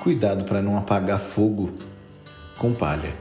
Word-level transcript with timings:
Cuidado 0.00 0.44
para 0.44 0.62
não 0.62 0.78
apagar 0.78 1.18
fogo 1.18 1.72
com 2.58 2.72
palha. 2.72 3.12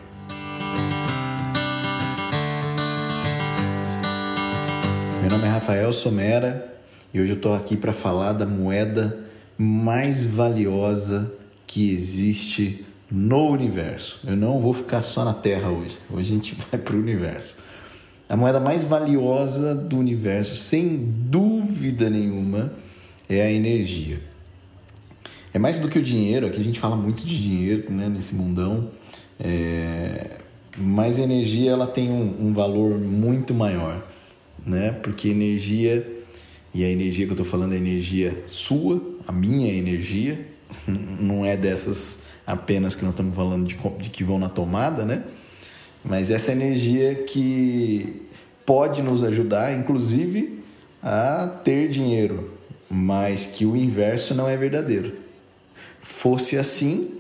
Meu 5.20 5.32
nome 5.32 5.46
é 5.46 5.50
Rafael 5.50 5.92
Somera 5.92 6.74
e 7.12 7.20
hoje 7.20 7.32
eu 7.32 7.38
estou 7.38 7.56
aqui 7.56 7.76
para 7.76 7.92
falar 7.92 8.34
da 8.34 8.46
moeda 8.46 9.18
mais 9.58 10.26
valiosa 10.26 11.34
que 11.66 11.92
existe 11.92 12.86
no 13.10 13.50
universo. 13.50 14.20
Eu 14.24 14.36
não 14.36 14.60
vou 14.60 14.74
ficar 14.74 15.02
só 15.02 15.26
na 15.26 15.34
Terra 15.34 15.70
hoje. 15.70 15.98
Hoje 16.12 16.32
a 16.32 16.36
gente 16.36 16.58
vai 16.72 16.80
para 16.80 16.96
o 16.96 17.00
universo. 17.00 17.64
A 18.28 18.36
moeda 18.36 18.60
mais 18.60 18.84
valiosa 18.84 19.74
do 19.74 19.98
universo, 19.98 20.56
sem 20.56 20.98
dúvida 20.98 22.10
nenhuma, 22.10 22.72
é 23.30 23.42
a 23.42 23.52
energia. 23.52 24.20
É 25.54 25.60
mais 25.60 25.78
do 25.78 25.88
que 25.88 25.98
o 25.98 26.04
dinheiro, 26.04 26.48
aqui 26.48 26.60
a 26.60 26.64
gente 26.64 26.80
fala 26.80 26.96
muito 26.96 27.26
de 27.26 27.42
dinheiro 27.42 27.90
né, 27.90 28.10
nesse 28.10 28.36
mundão, 28.36 28.90
é... 29.40 30.32
mas 30.78 31.18
a 31.18 31.24
energia 31.24 31.72
ela 31.72 31.88
tem 31.88 32.12
um, 32.12 32.48
um 32.48 32.54
valor 32.54 33.00
muito 33.00 33.54
maior, 33.54 34.06
né? 34.66 34.92
porque 34.92 35.30
energia, 35.30 36.06
e 36.74 36.84
a 36.84 36.90
energia 36.90 37.26
que 37.26 37.32
eu 37.32 37.36
estou 37.36 37.46
falando 37.46 37.72
é 37.72 37.78
a 37.78 37.80
energia 37.80 38.44
sua, 38.48 39.02
a 39.26 39.32
minha 39.32 39.72
energia, 39.72 40.46
não 40.86 41.46
é 41.46 41.56
dessas 41.56 42.26
apenas 42.46 42.94
que 42.94 43.06
nós 43.06 43.14
estamos 43.14 43.34
falando 43.34 43.66
de, 43.66 43.78
de 44.02 44.10
que 44.10 44.24
vão 44.24 44.38
na 44.38 44.50
tomada, 44.50 45.06
né? 45.06 45.24
mas 46.04 46.30
essa 46.30 46.52
energia 46.52 47.16
que 47.16 48.24
pode 48.66 49.02
nos 49.02 49.24
ajudar, 49.24 49.74
inclusive, 49.74 50.60
a 51.02 51.48
ter 51.64 51.88
dinheiro, 51.88 52.55
mas 52.96 53.48
que 53.48 53.66
o 53.66 53.76
inverso 53.76 54.34
não 54.34 54.48
é 54.48 54.56
verdadeiro 54.56 55.26
fosse 56.06 56.56
assim, 56.56 57.20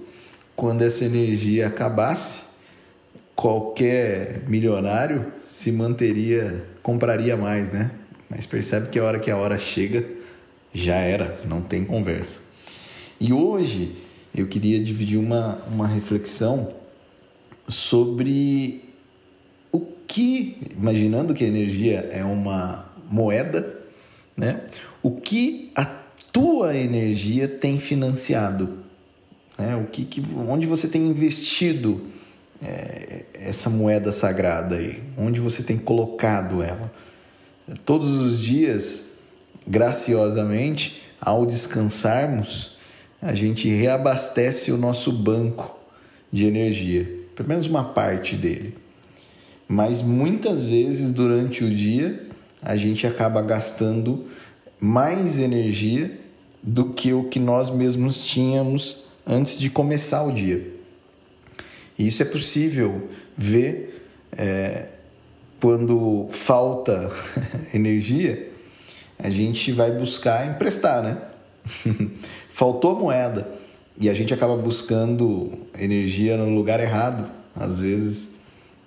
quando 0.55 0.83
essa 0.83 1.03
energia 1.03 1.67
acabasse, 1.67 2.45
qualquer 3.35 4.43
milionário 4.47 5.33
se 5.43 5.71
manteria, 5.71 6.63
compraria 6.83 7.35
mais, 7.35 7.73
né? 7.73 7.91
Mas 8.29 8.45
percebe 8.45 8.89
que 8.89 8.99
a 8.99 9.03
hora 9.03 9.19
que 9.19 9.31
a 9.31 9.37
hora 9.37 9.57
chega, 9.57 10.05
já 10.71 10.95
era, 10.95 11.37
não 11.47 11.61
tem 11.61 11.83
conversa. 11.83 12.41
E 13.19 13.33
hoje 13.33 13.95
eu 14.35 14.47
queria 14.47 14.79
dividir 14.79 15.17
uma, 15.17 15.57
uma 15.71 15.87
reflexão 15.87 16.73
sobre 17.67 18.93
o 19.71 19.79
que, 20.07 20.57
imaginando 20.77 21.33
que 21.33 21.43
a 21.43 21.47
energia 21.47 22.07
é 22.11 22.23
uma 22.23 22.85
moeda, 23.09 23.81
né? 24.37 24.61
O 25.05 25.11
que 25.11 25.71
a 25.75 25.85
tua 26.33 26.75
energia 26.75 27.47
tem 27.47 27.77
financiado? 27.77 28.79
Né? 29.55 29.75
O 29.75 29.85
que, 29.85 30.03
que, 30.03 30.19
onde 30.35 30.65
você 30.65 30.87
tem 30.87 31.05
investido 31.05 32.07
é, 32.59 33.25
essa 33.35 33.69
moeda 33.69 34.11
sagrada 34.11 34.77
aí? 34.77 35.03
Onde 35.15 35.39
você 35.39 35.61
tem 35.61 35.77
colocado 35.77 36.63
ela? 36.63 36.91
Todos 37.85 38.15
os 38.15 38.39
dias, 38.41 39.19
graciosamente, 39.67 41.03
ao 41.21 41.45
descansarmos, 41.45 42.75
a 43.21 43.35
gente 43.35 43.69
reabastece 43.69 44.71
o 44.71 44.77
nosso 44.77 45.11
banco 45.11 45.77
de 46.33 46.47
energia, 46.47 47.07
pelo 47.35 47.49
menos 47.49 47.67
uma 47.67 47.83
parte 47.83 48.35
dele. 48.35 48.75
Mas 49.67 50.01
muitas 50.01 50.63
vezes 50.63 51.13
durante 51.13 51.63
o 51.63 51.69
dia 51.69 52.25
a 52.59 52.75
gente 52.75 53.05
acaba 53.05 53.43
gastando 53.43 54.25
mais 54.85 55.39
energia 55.39 56.19
do 56.61 56.93
que 56.93 57.11
o 57.11 57.23
que 57.23 57.39
nós 57.39 57.69
mesmos 57.69 58.27
tínhamos 58.27 59.05
antes 59.25 59.57
de 59.57 59.69
começar 59.69 60.23
o 60.23 60.31
dia. 60.31 60.73
E 61.97 62.07
isso 62.07 62.21
é 62.21 62.25
possível 62.25 63.09
ver 63.35 64.07
é, 64.31 64.89
quando 65.59 66.27
falta 66.29 67.11
energia, 67.73 68.51
a 69.17 69.29
gente 69.29 69.71
vai 69.71 69.91
buscar 69.91 70.47
emprestar, 70.47 71.01
né? 71.01 71.17
Faltou 72.49 72.95
moeda 72.95 73.49
e 73.99 74.09
a 74.09 74.13
gente 74.13 74.33
acaba 74.33 74.55
buscando 74.55 75.51
energia 75.79 76.37
no 76.37 76.53
lugar 76.53 76.79
errado, 76.79 77.29
às 77.55 77.79
vezes. 77.79 78.35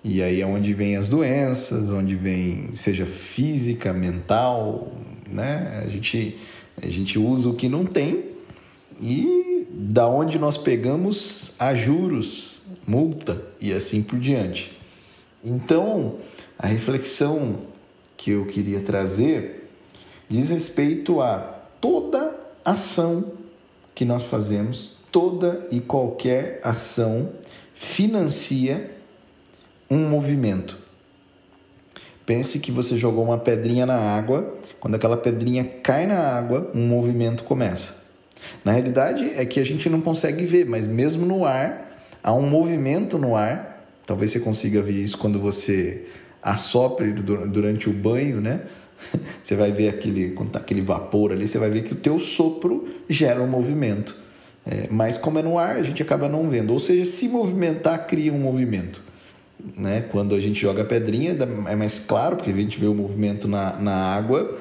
E 0.04 0.22
aí 0.22 0.40
é 0.40 0.46
onde 0.46 0.72
vem 0.74 0.96
as 0.96 1.08
doenças, 1.08 1.90
onde 1.90 2.14
vem, 2.14 2.72
seja 2.72 3.04
física, 3.04 3.92
mental, 3.92 4.92
né? 5.30 5.82
A 5.84 5.88
gente 5.88 6.36
a 6.80 6.88
gente 6.88 7.18
usa 7.18 7.48
o 7.48 7.54
que 7.54 7.68
não 7.68 7.84
tem 7.84 8.24
e 9.00 9.66
da 9.70 10.06
onde 10.08 10.38
nós 10.38 10.56
pegamos 10.56 11.56
a 11.58 11.74
juros, 11.74 12.62
multa 12.86 13.42
e 13.60 13.72
assim 13.72 14.02
por 14.02 14.18
diante. 14.18 14.78
Então, 15.44 16.16
a 16.58 16.66
reflexão 16.66 17.62
que 18.16 18.30
eu 18.30 18.46
queria 18.46 18.80
trazer 18.80 19.70
diz 20.28 20.50
respeito 20.50 21.20
a 21.20 21.38
toda 21.80 22.34
ação 22.64 23.32
que 23.94 24.04
nós 24.04 24.24
fazemos, 24.24 24.98
toda 25.10 25.66
e 25.70 25.80
qualquer 25.80 26.60
ação 26.62 27.30
financia 27.74 28.94
um 29.90 30.08
movimento. 30.08 30.78
Pense 32.26 32.58
que 32.58 32.70
você 32.70 32.96
jogou 32.96 33.24
uma 33.24 33.38
pedrinha 33.38 33.86
na 33.86 33.96
água, 33.96 34.57
quando 34.80 34.94
aquela 34.94 35.16
pedrinha 35.16 35.64
cai 35.64 36.06
na 36.06 36.18
água, 36.18 36.70
um 36.74 36.86
movimento 36.86 37.44
começa. 37.44 38.06
Na 38.64 38.72
realidade 38.72 39.32
é 39.34 39.44
que 39.44 39.60
a 39.60 39.64
gente 39.64 39.88
não 39.88 40.00
consegue 40.00 40.46
ver, 40.46 40.64
mas 40.66 40.86
mesmo 40.86 41.26
no 41.26 41.44
ar, 41.44 42.02
há 42.22 42.32
um 42.32 42.48
movimento 42.48 43.18
no 43.18 43.34
ar. 43.34 43.84
Talvez 44.06 44.30
você 44.30 44.40
consiga 44.40 44.80
ver 44.80 44.92
isso 44.92 45.18
quando 45.18 45.38
você 45.38 46.06
assopre 46.42 47.12
durante 47.12 47.90
o 47.90 47.92
banho, 47.92 48.40
né? 48.40 48.62
Você 49.40 49.54
vai 49.54 49.70
ver 49.70 49.90
aquele, 49.90 50.30
quando 50.30 50.50
tá 50.50 50.58
aquele 50.58 50.80
vapor 50.80 51.30
ali, 51.30 51.46
você 51.46 51.56
vai 51.56 51.70
ver 51.70 51.84
que 51.84 51.92
o 51.92 51.96
teu 51.96 52.18
sopro 52.18 52.88
gera 53.08 53.40
um 53.40 53.46
movimento. 53.46 54.16
É, 54.66 54.88
mas 54.90 55.16
como 55.16 55.38
é 55.38 55.42
no 55.42 55.56
ar, 55.56 55.76
a 55.76 55.82
gente 55.84 56.02
acaba 56.02 56.28
não 56.28 56.50
vendo. 56.50 56.72
Ou 56.72 56.80
seja, 56.80 57.04
se 57.04 57.28
movimentar, 57.28 58.08
cria 58.08 58.32
um 58.32 58.40
movimento 58.40 59.00
né? 59.76 60.04
Quando 60.10 60.34
a 60.34 60.40
gente 60.40 60.60
joga 60.60 60.82
a 60.82 60.84
pedrinha, 60.84 61.36
é 61.68 61.76
mais 61.76 61.98
claro, 61.98 62.36
porque 62.36 62.50
a 62.50 62.54
gente 62.54 62.78
vê 62.78 62.86
o 62.86 62.94
movimento 62.94 63.48
na, 63.48 63.76
na 63.76 63.94
água. 63.94 64.58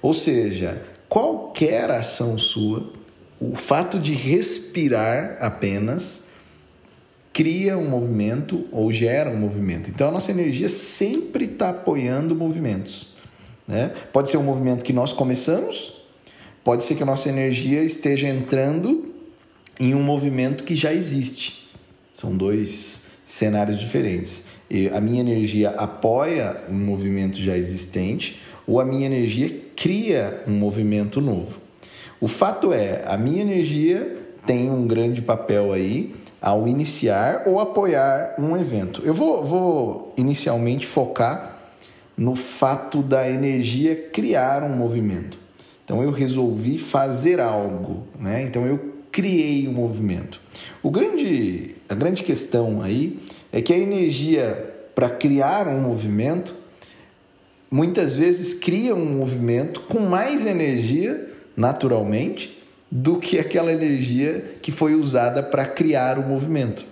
Ou 0.00 0.14
seja, 0.14 0.82
qualquer 1.08 1.90
ação 1.90 2.38
sua, 2.38 2.92
o 3.40 3.54
fato 3.54 3.98
de 3.98 4.12
respirar 4.12 5.36
apenas 5.40 6.28
cria 7.32 7.78
um 7.78 7.88
movimento 7.88 8.66
ou 8.72 8.92
gera 8.92 9.30
um 9.30 9.36
movimento. 9.36 9.90
Então 9.90 10.08
a 10.08 10.10
nossa 10.10 10.30
energia 10.30 10.68
sempre 10.68 11.44
está 11.44 11.70
apoiando 11.70 12.34
movimentos. 12.34 13.14
Né? 13.66 13.92
Pode 14.12 14.30
ser 14.30 14.38
um 14.38 14.42
movimento 14.42 14.84
que 14.84 14.92
nós 14.92 15.12
começamos, 15.12 16.02
pode 16.64 16.82
ser 16.82 16.96
que 16.96 17.02
a 17.02 17.06
nossa 17.06 17.28
energia 17.28 17.82
esteja 17.82 18.28
entrando 18.28 19.14
em 19.78 19.94
um 19.94 20.02
movimento 20.02 20.64
que 20.64 20.74
já 20.74 20.92
existe. 20.92 21.68
São 22.10 22.36
dois 22.36 23.07
cenários 23.28 23.78
diferentes. 23.78 24.46
E 24.70 24.88
a 24.88 25.00
minha 25.02 25.20
energia 25.20 25.70
apoia 25.70 26.56
um 26.68 26.74
movimento 26.74 27.36
já 27.36 27.54
existente 27.56 28.40
ou 28.66 28.80
a 28.80 28.86
minha 28.86 29.04
energia 29.04 29.54
cria 29.76 30.42
um 30.46 30.52
movimento 30.52 31.20
novo. 31.20 31.58
O 32.18 32.26
fato 32.26 32.72
é, 32.72 33.04
a 33.06 33.18
minha 33.18 33.42
energia 33.42 34.16
tem 34.46 34.70
um 34.70 34.86
grande 34.86 35.20
papel 35.20 35.74
aí 35.74 36.14
ao 36.40 36.66
iniciar 36.66 37.42
ou 37.44 37.60
apoiar 37.60 38.34
um 38.38 38.56
evento. 38.56 39.02
Eu 39.04 39.12
vou, 39.12 39.42
vou 39.42 40.14
inicialmente 40.16 40.86
focar 40.86 41.58
no 42.16 42.34
fato 42.34 43.02
da 43.02 43.28
energia 43.30 43.94
criar 43.94 44.62
um 44.62 44.74
movimento. 44.74 45.38
Então 45.84 46.02
eu 46.02 46.10
resolvi 46.10 46.78
fazer 46.78 47.40
algo, 47.40 48.04
né? 48.18 48.42
Então 48.42 48.66
eu 48.66 48.97
criei 49.18 49.66
um 49.66 49.72
movimento. 49.72 50.40
O 50.80 50.92
grande, 50.92 51.74
a 51.88 51.94
grande 51.96 52.22
questão 52.22 52.80
aí 52.80 53.18
é 53.52 53.60
que 53.60 53.72
a 53.72 53.76
energia 53.76 54.72
para 54.94 55.10
criar 55.10 55.66
um 55.66 55.80
movimento 55.80 56.54
muitas 57.68 58.20
vezes 58.20 58.54
cria 58.54 58.94
um 58.94 59.04
movimento 59.04 59.80
com 59.80 59.98
mais 59.98 60.46
energia, 60.46 61.32
naturalmente, 61.56 62.62
do 62.88 63.16
que 63.16 63.40
aquela 63.40 63.72
energia 63.72 64.52
que 64.62 64.70
foi 64.70 64.94
usada 64.94 65.42
para 65.42 65.66
criar 65.66 66.16
o 66.16 66.22
movimento. 66.22 66.86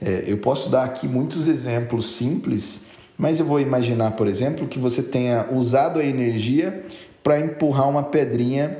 É, 0.00 0.26
eu 0.28 0.38
posso 0.38 0.70
dar 0.70 0.84
aqui 0.84 1.08
muitos 1.08 1.48
exemplos 1.48 2.12
simples, 2.12 2.90
mas 3.18 3.40
eu 3.40 3.44
vou 3.44 3.58
imaginar, 3.58 4.12
por 4.12 4.28
exemplo, 4.28 4.68
que 4.68 4.78
você 4.78 5.02
tenha 5.02 5.48
usado 5.52 5.98
a 5.98 6.04
energia 6.04 6.84
para 7.20 7.40
empurrar 7.40 7.88
uma 7.88 8.04
pedrinha 8.04 8.78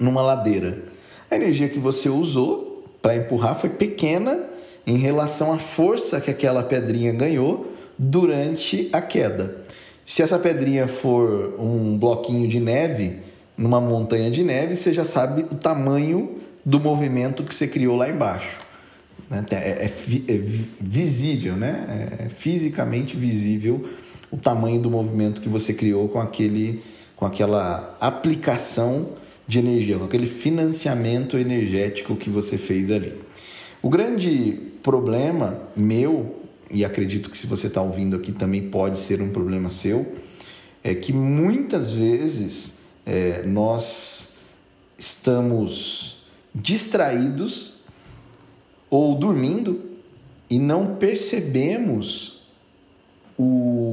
numa 0.00 0.22
ladeira. 0.22 0.96
A 1.30 1.36
energia 1.36 1.68
que 1.68 1.78
você 1.78 2.08
usou 2.08 2.84
para 3.02 3.16
empurrar 3.16 3.54
foi 3.58 3.70
pequena 3.70 4.44
em 4.86 4.96
relação 4.96 5.52
à 5.52 5.58
força 5.58 6.20
que 6.20 6.30
aquela 6.30 6.62
pedrinha 6.62 7.12
ganhou 7.12 7.72
durante 7.98 8.88
a 8.92 9.02
queda. 9.02 9.56
Se 10.04 10.22
essa 10.22 10.38
pedrinha 10.38 10.88
for 10.88 11.54
um 11.60 11.98
bloquinho 11.98 12.48
de 12.48 12.58
neve, 12.58 13.18
numa 13.56 13.80
montanha 13.80 14.30
de 14.30 14.42
neve, 14.42 14.74
você 14.74 14.92
já 14.92 15.04
sabe 15.04 15.42
o 15.50 15.54
tamanho 15.54 16.38
do 16.64 16.80
movimento 16.80 17.42
que 17.42 17.54
você 17.54 17.66
criou 17.66 17.96
lá 17.96 18.08
embaixo. 18.08 18.58
Né? 19.28 19.44
É, 19.50 19.56
é, 19.56 19.84
é, 19.84 20.40
visível, 20.80 21.54
né? 21.54 22.16
é 22.20 22.28
fisicamente 22.30 23.16
visível 23.16 23.86
o 24.30 24.36
tamanho 24.36 24.80
do 24.80 24.90
movimento 24.90 25.40
que 25.40 25.48
você 25.48 25.74
criou 25.74 26.08
com, 26.08 26.20
aquele, 26.20 26.82
com 27.16 27.26
aquela 27.26 27.96
aplicação 28.00 29.10
de 29.48 29.58
energia, 29.58 29.98
com 29.98 30.04
aquele 30.04 30.26
financiamento 30.26 31.38
energético 31.38 32.14
que 32.14 32.28
você 32.28 32.58
fez 32.58 32.90
ali. 32.90 33.14
O 33.80 33.88
grande 33.88 34.60
problema 34.82 35.62
meu, 35.74 36.36
e 36.70 36.84
acredito 36.84 37.30
que 37.30 37.38
se 37.38 37.46
você 37.46 37.68
está 37.68 37.80
ouvindo 37.80 38.14
aqui 38.14 38.30
também 38.30 38.68
pode 38.68 38.98
ser 38.98 39.22
um 39.22 39.30
problema 39.30 39.70
seu, 39.70 40.14
é 40.84 40.94
que 40.94 41.14
muitas 41.14 41.90
vezes 41.90 42.88
é, 43.06 43.42
nós 43.46 44.40
estamos 44.98 46.24
distraídos 46.54 47.86
ou 48.90 49.14
dormindo 49.14 49.80
e 50.50 50.58
não 50.58 50.96
percebemos 50.96 52.42
o 53.38 53.87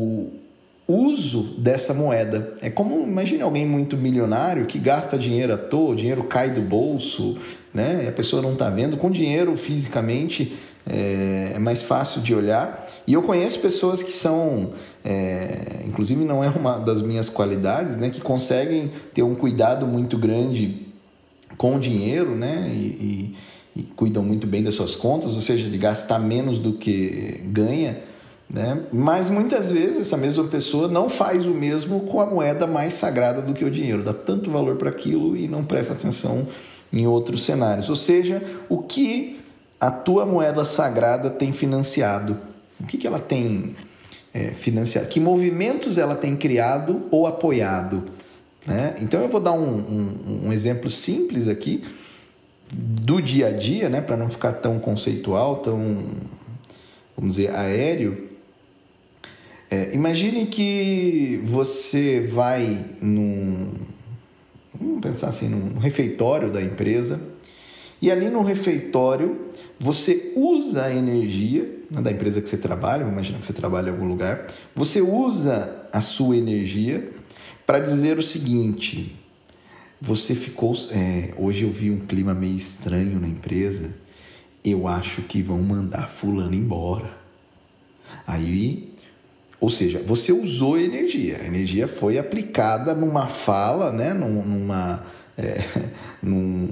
uso 0.88 1.56
dessa 1.58 1.94
moeda. 1.94 2.54
É 2.62 2.70
como, 2.70 3.04
imagine 3.04 3.42
alguém 3.42 3.66
muito 3.66 3.98
milionário 3.98 4.66
que 4.66 4.78
gasta 4.78 5.18
dinheiro 5.18 5.54
à 5.54 5.58
toa, 5.58 5.92
o 5.92 5.96
dinheiro 5.96 6.24
cai 6.26 6.52
do 6.52 6.62
bolso, 6.62 7.38
né? 7.74 8.06
A 8.08 8.12
pessoa 8.12 8.42
não 8.42 8.54
está 8.54 8.70
vendo. 8.70 8.96
Com 8.98 9.10
dinheiro 9.10 9.56
fisicamente 9.58 10.56
é, 10.88 11.54
é, 11.56 11.60
mais 11.60 11.84
fácil 11.84 12.22
de 12.22 12.34
olhar. 12.34 12.86
E 13.08 13.14
eu 13.14 13.24
conheço 13.24 13.60
pessoas 13.60 14.04
que 14.04 14.12
são, 14.12 14.74
é, 15.04 15.84
inclusive 15.86 16.24
não 16.24 16.44
é 16.44 16.50
uma 16.50 16.78
das 16.78 17.02
minhas 17.02 17.30
qualidades, 17.30 17.96
né? 17.98 18.10
Que 18.10 18.22
conseguem 18.22 18.92
ter 19.14 19.24
um 19.24 19.34
cuidado 19.34 19.88
muito 19.88 20.18
grande 20.18 20.86
com 21.58 21.76
o 21.76 21.80
dinheiro, 21.80 22.36
né? 22.36 22.70
E, 22.72 23.36
e, 23.76 23.82
e 23.82 23.84
cuidam 23.96 24.24
muito 24.24 24.46
bem 24.46 24.62
das 24.62 24.76
suas 24.76 24.96
contas, 24.96 25.34
ou 25.34 25.42
seja, 25.42 25.68
de 25.68 25.78
gastar 25.78 26.20
menos 26.20 26.60
do 26.60 26.74
que 26.74 27.42
ganha. 27.46 27.98
Né? 28.50 28.84
Mas 28.94 29.30
muitas 29.30 29.72
vezes 29.72 30.02
essa 30.02 30.18
mesma 30.18 30.44
pessoa 30.46 30.88
não 30.88 31.10
faz 31.10 31.46
o 31.46 31.52
mesmo 31.52 32.02
com 32.02 32.22
a 32.22 32.26
moeda 32.26 32.68
mais 32.68 32.94
sagrada 32.94 33.42
do 33.42 33.54
que 33.54 33.66
o 33.66 33.72
dinheiro, 33.72 34.04
dá 34.04 34.14
tanto 34.14 34.52
valor 34.52 34.76
para 34.76 34.90
aquilo 34.90 35.36
e 35.36 35.48
não 35.48 35.64
presta 35.64 35.94
atenção 35.94 36.48
em 36.94 37.08
outros 37.08 37.44
cenários. 37.44 37.90
Ou 37.90 37.96
seja, 37.96 38.42
o 38.70 38.80
que 38.80 39.40
a 39.80 39.90
tua 39.92 40.26
moeda 40.26 40.64
sagrada 40.64 41.30
tem 41.30 41.52
financiado? 41.52 42.38
O 42.80 42.86
que, 42.86 42.98
que 42.98 43.08
ela 43.08 43.20
tem 43.20 43.76
é, 44.34 44.52
financiado? 44.52 45.08
Que 45.08 45.20
movimentos 45.20 45.98
ela 45.98 46.16
tem 46.16 46.36
criado 46.36 47.04
ou 47.10 47.26
apoiado? 47.26 48.04
Né? 48.66 48.96
Então 49.02 49.22
eu 49.22 49.28
vou 49.28 49.42
dar 49.42 49.54
um, 49.54 49.76
um, 49.76 50.42
um 50.46 50.54
exemplo 50.54 50.90
simples 50.90 51.48
aqui 51.48 51.84
do 52.72 53.22
dia 53.22 53.48
a 53.48 53.52
dia, 53.52 53.90
né, 53.90 54.02
para 54.02 54.18
não 54.18 54.30
ficar 54.30 54.54
tão 54.54 54.80
conceitual, 54.80 55.58
tão, 55.58 56.06
vamos 57.16 57.36
dizer, 57.36 57.56
aéreo. 57.56 58.25
É, 59.76 59.94
imagine 59.94 60.46
que 60.46 61.42
você 61.44 62.22
vai 62.22 62.80
num, 63.02 63.74
vamos 64.74 65.02
pensar 65.02 65.28
assim, 65.28 65.50
num 65.50 65.78
refeitório 65.80 66.50
da 66.50 66.62
empresa 66.62 67.20
e 68.02 68.10
ali 68.10 68.30
no 68.30 68.42
refeitório 68.42 69.50
você 69.78 70.32
usa 70.34 70.86
a 70.86 70.96
energia 70.96 71.64
né, 71.92 72.02
da 72.02 72.10
empresa 72.10 72.42
que 72.42 72.48
você 72.48 72.58
trabalha, 72.58 73.04
imagina 73.04 73.38
que 73.38 73.44
você 73.44 73.52
trabalha 73.52 73.90
em 73.90 73.92
algum 73.92 74.08
lugar, 74.08 74.48
você 74.74 75.02
usa 75.02 75.90
a 75.92 76.00
sua 76.00 76.38
energia 76.38 77.12
para 77.66 77.80
dizer 77.80 78.18
o 78.18 78.24
seguinte: 78.24 79.14
você 80.00 80.34
ficou. 80.36 80.74
É, 80.92 81.34
hoje 81.38 81.64
eu 81.64 81.70
vi 81.70 81.92
um 81.92 82.00
clima 82.00 82.34
meio 82.34 82.56
estranho 82.56 83.20
na 83.20 83.28
empresa. 83.28 83.94
Eu 84.64 84.88
acho 84.88 85.24
que 85.24 85.42
vão 85.42 85.62
mandar 85.62 86.08
fulano 86.08 86.56
embora. 86.56 87.26
Aí, 88.26 88.85
ou 89.60 89.70
seja, 89.70 90.02
você 90.06 90.32
usou 90.32 90.78
energia. 90.78 91.40
A 91.42 91.46
energia 91.46 91.88
foi 91.88 92.18
aplicada 92.18 92.94
numa 92.94 93.28
fala, 93.28 93.92
né? 93.92 94.14
numa, 94.14 95.06
é, 95.38 95.64
num, 96.22 96.70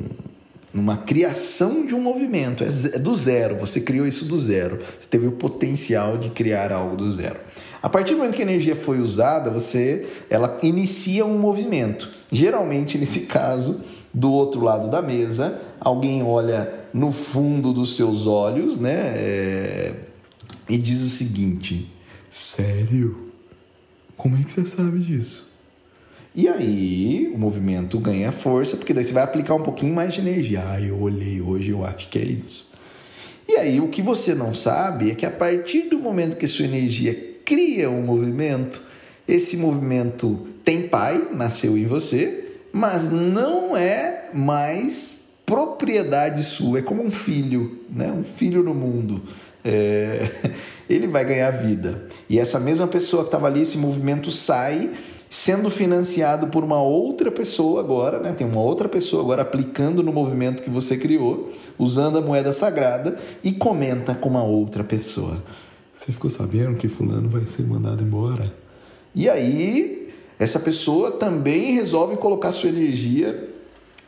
numa 0.74 0.98
criação 0.98 1.86
de 1.86 1.96
um 1.96 2.02
movimento. 2.02 2.64
É, 2.64 2.68
é 2.68 3.00
do 3.00 3.16
zero. 3.16 3.56
Você 3.58 3.82
criou 3.82 4.06
isso 4.06 4.26
do 4.26 4.38
zero. 4.38 4.80
Você 5.00 5.08
teve 5.10 5.28
o 5.28 5.32
potencial 5.32 6.18
de 6.18 6.30
criar 6.30 6.72
algo 6.72 6.96
do 6.96 7.12
zero. 7.12 7.38
A 7.82 7.90
partir 7.90 8.14
do 8.14 8.20
momento 8.20 8.36
que 8.36 8.42
a 8.42 8.46
energia 8.46 8.76
foi 8.76 9.00
usada, 9.00 9.52
você, 9.52 10.08
ela 10.30 10.60
inicia 10.64 11.26
um 11.26 11.38
movimento. 11.38 12.10
Geralmente, 12.32 12.98
nesse 12.98 13.22
caso, 13.28 13.82
do 14.14 14.32
outro 14.32 14.62
lado 14.62 14.90
da 14.90 15.02
mesa, 15.02 15.60
alguém 15.80 16.24
olha 16.24 16.74
no 16.94 17.12
fundo 17.12 17.74
dos 17.74 17.96
seus 17.96 18.28
olhos, 18.28 18.80
né, 18.80 19.14
é, 19.16 19.94
e 20.70 20.78
diz 20.78 21.04
o 21.04 21.10
seguinte: 21.10 21.92
Sério? 22.34 23.32
Como 24.18 24.36
é 24.36 24.42
que 24.42 24.52
você 24.52 24.66
sabe 24.66 24.98
disso? 24.98 25.54
E 26.34 26.48
aí 26.48 27.32
o 27.32 27.38
movimento 27.38 28.00
ganha 28.00 28.32
força, 28.32 28.76
porque 28.76 28.92
daí 28.92 29.06
você 29.06 29.14
vai 29.14 29.22
aplicar 29.22 29.54
um 29.54 29.62
pouquinho 29.62 29.94
mais 29.94 30.16
de 30.16 30.22
energia. 30.22 30.64
Ah, 30.66 30.82
eu 30.82 31.00
olhei 31.00 31.40
hoje, 31.40 31.70
eu 31.70 31.86
acho 31.86 32.10
que 32.10 32.18
é 32.18 32.24
isso. 32.24 32.72
E 33.48 33.56
aí 33.56 33.80
o 33.80 33.88
que 33.88 34.02
você 34.02 34.34
não 34.34 34.52
sabe 34.56 35.12
é 35.12 35.16
que 35.16 35.28
a 35.28 35.30
partir 35.30 35.84
do 35.90 36.00
momento 36.00 36.36
que 36.36 36.48
sua 36.48 36.66
energia 36.66 37.14
cria 37.46 37.88
um 37.92 38.02
movimento. 38.02 38.82
Esse 39.28 39.58
movimento 39.58 40.48
tem 40.64 40.88
pai, 40.88 41.28
nasceu 41.36 41.78
em 41.78 41.86
você, 41.86 42.58
mas 42.74 43.12
não 43.12 43.78
é 43.78 44.32
mais 44.34 45.36
propriedade 45.46 46.42
sua, 46.42 46.80
é 46.80 46.82
como 46.82 47.04
um 47.04 47.12
filho, 47.12 47.80
né? 47.92 48.12
um 48.12 48.24
filho 48.24 48.64
no 48.64 48.74
mundo. 48.74 49.22
É... 49.64 50.30
Ele 50.90 51.08
vai 51.08 51.24
ganhar 51.24 51.50
vida. 51.52 52.08
E 52.30 52.38
essa 52.38 52.60
mesma 52.60 52.88
pessoa 52.88 53.24
que 53.24 53.30
estava 53.30 53.48
ali, 53.48 53.62
esse 53.62 53.78
movimento 53.78 54.30
sai 54.32 54.92
sendo 55.30 55.72
financiado 55.72 56.48
por 56.48 56.64
uma 56.64 56.80
outra 56.80 57.32
pessoa 57.32 57.80
agora, 57.80 58.20
né? 58.20 58.34
Tem 58.34 58.46
uma 58.46 58.62
outra 58.62 58.88
pessoa 58.88 59.24
agora 59.24 59.42
aplicando 59.42 60.04
no 60.04 60.14
movimento 60.14 60.62
que 60.62 60.70
você 60.70 60.96
criou, 60.96 61.52
usando 61.80 62.20
a 62.20 62.22
moeda 62.22 62.54
sagrada 62.54 63.18
e 63.44 63.52
comenta 63.52 64.14
com 64.14 64.30
uma 64.30 64.44
outra 64.44 64.84
pessoa. 64.84 65.42
Você 65.96 66.12
ficou 66.12 66.30
sabendo 66.30 66.76
que 66.76 66.88
fulano 66.88 67.30
vai 67.30 67.48
ser 67.48 67.64
mandado 67.64 68.04
embora? 68.04 68.54
E 69.16 69.28
aí, 69.28 70.14
essa 70.38 70.60
pessoa 70.60 71.12
também 71.12 71.74
resolve 71.74 72.18
colocar 72.18 72.52
sua 72.52 72.70
energia 72.70 73.50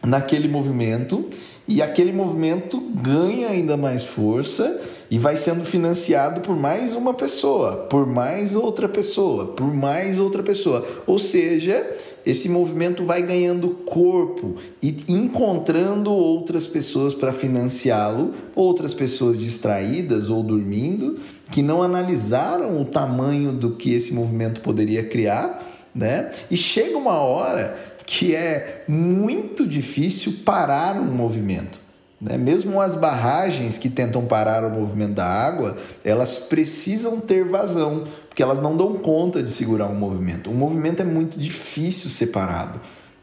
naquele 0.04 0.48
movimento 0.48 1.28
e 1.68 1.82
aquele 1.82 2.12
movimento 2.12 2.80
ganha 2.80 3.50
ainda 3.50 3.76
mais 3.76 4.04
força 4.04 4.80
e 5.16 5.18
vai 5.18 5.38
sendo 5.38 5.64
financiado 5.64 6.42
por 6.42 6.58
mais 6.60 6.94
uma 6.94 7.14
pessoa, 7.14 7.88
por 7.90 8.06
mais 8.06 8.54
outra 8.54 8.90
pessoa, 8.90 9.46
por 9.46 9.74
mais 9.74 10.20
outra 10.20 10.44
pessoa. 10.44 10.86
Ou 11.08 11.18
seja, 11.18 11.90
esse 12.26 12.50
movimento 12.50 13.06
vai 13.06 13.22
ganhando 13.22 13.70
corpo 13.86 14.56
e 14.84 15.06
encontrando 15.08 16.12
outras 16.12 16.68
pessoas 16.68 17.14
para 17.14 17.32
financiá-lo, 17.32 18.34
outras 18.54 18.94
pessoas 18.94 19.38
distraídas 19.38 20.30
ou 20.30 20.44
dormindo, 20.44 21.18
que 21.50 21.62
não 21.62 21.82
analisaram 21.82 22.82
o 22.82 22.84
tamanho 22.84 23.54
do 23.54 23.78
que 23.78 23.94
esse 23.94 24.14
movimento 24.14 24.60
poderia 24.60 25.02
criar, 25.02 25.66
né? 25.96 26.30
E 26.52 26.58
chega 26.58 26.98
uma 26.98 27.20
hora 27.20 27.74
que 28.06 28.36
é 28.36 28.84
muito 28.86 29.66
difícil 29.66 30.40
parar 30.44 30.98
um 30.98 31.06
movimento. 31.06 31.85
Né? 32.26 32.40
Mesmo 32.40 32.82
as 32.82 32.96
barragens 32.96 33.78
que 33.78 33.88
tentam 33.88 34.26
parar 34.26 34.66
o 34.66 34.70
movimento 34.72 35.14
da 35.14 35.28
água, 35.28 35.78
elas 36.04 36.40
precisam 36.40 37.20
ter 37.20 37.46
vazão, 37.46 38.06
porque 38.28 38.42
elas 38.42 38.60
não 38.60 38.76
dão 38.76 38.96
conta 38.96 39.44
de 39.44 39.52
segurar 39.52 39.88
um 39.88 39.96
movimento. 39.96 40.50
O 40.50 40.54
movimento 40.56 41.04
é 41.04 41.06
muito 41.06 41.40
difícil 41.40 42.10
separado. 42.10 42.82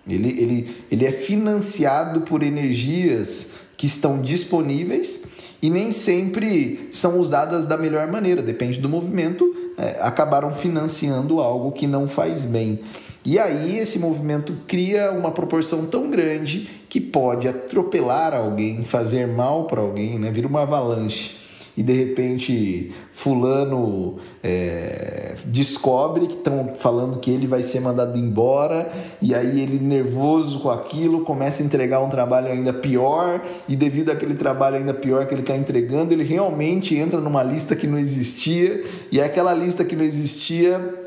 Ele, 0.09 0.29
ele, 0.29 0.77
ele 0.89 1.05
é 1.05 1.11
financiado 1.11 2.21
por 2.21 2.45
energias 2.45 3.55
que 3.77 3.87
estão 3.87 4.23
disponíveis 4.23 5.25
e 5.61 5.69
nem 5.69 5.91
sempre 5.91 6.89
são 6.93 7.19
usadas 7.19 7.67
da 7.67 7.77
melhor 7.77 8.07
maneira, 8.07 8.41
depende 8.41 8.79
do 8.79 8.89
movimento, 8.89 9.45
é, 9.77 9.99
acabaram 10.01 10.53
financiando 10.53 11.41
algo 11.41 11.73
que 11.73 11.89
não 11.89 12.07
faz 12.07 12.45
bem. 12.45 12.81
E 13.25 13.39
aí 13.39 13.79
esse 13.79 13.99
movimento 13.99 14.53
cria 14.67 15.13
uma 15.13 15.31
proporção 15.31 15.87
tão 15.87 16.11
grande 16.11 16.69
que 16.89 17.01
pode 17.01 17.47
atropelar 17.47 18.35
alguém, 18.35 18.85
fazer 18.85 19.27
mal 19.27 19.65
para 19.65 19.81
alguém, 19.81 20.19
né? 20.19 20.31
vira 20.31 20.49
uma 20.49 20.63
avalanche 20.63 21.43
e 21.77 21.83
de 21.83 21.93
repente 21.93 22.93
fulano 23.11 24.19
é, 24.43 25.37
descobre 25.47 26.27
que 26.27 26.35
estão 26.35 26.75
falando 26.79 27.19
que 27.19 27.31
ele 27.31 27.47
vai 27.47 27.63
ser 27.63 27.81
mandado 27.81 28.19
embora 28.19 28.93
e 29.23 29.35
aí 29.35 29.61
ele 29.61 29.79
nervoso 29.79 30.61
com 30.61 30.71
aquilo 30.71 31.25
começa 31.25 31.63
a 31.63 31.67
entregar 31.67 32.01
um 32.01 32.11
trabalho 32.11 32.49
ainda 32.49 32.75
pior 32.75 33.43
e 33.67 33.75
devido 33.75 34.11
àquele 34.11 34.35
trabalho 34.35 34.77
ainda 34.77 34.93
pior 34.93 35.27
que 35.27 35.33
ele 35.33 35.41
está 35.41 35.57
entregando 35.57 36.13
ele 36.13 36.25
realmente 36.25 36.95
entra 36.95 37.21
numa 37.21 37.43
lista 37.43 37.75
que 37.75 37.87
não 37.87 37.99
existia 37.99 38.85
e 39.11 39.19
aquela 39.21 39.55
lista 39.55 39.83
que 39.83 39.97
não 39.97 40.05
existia 40.05 41.02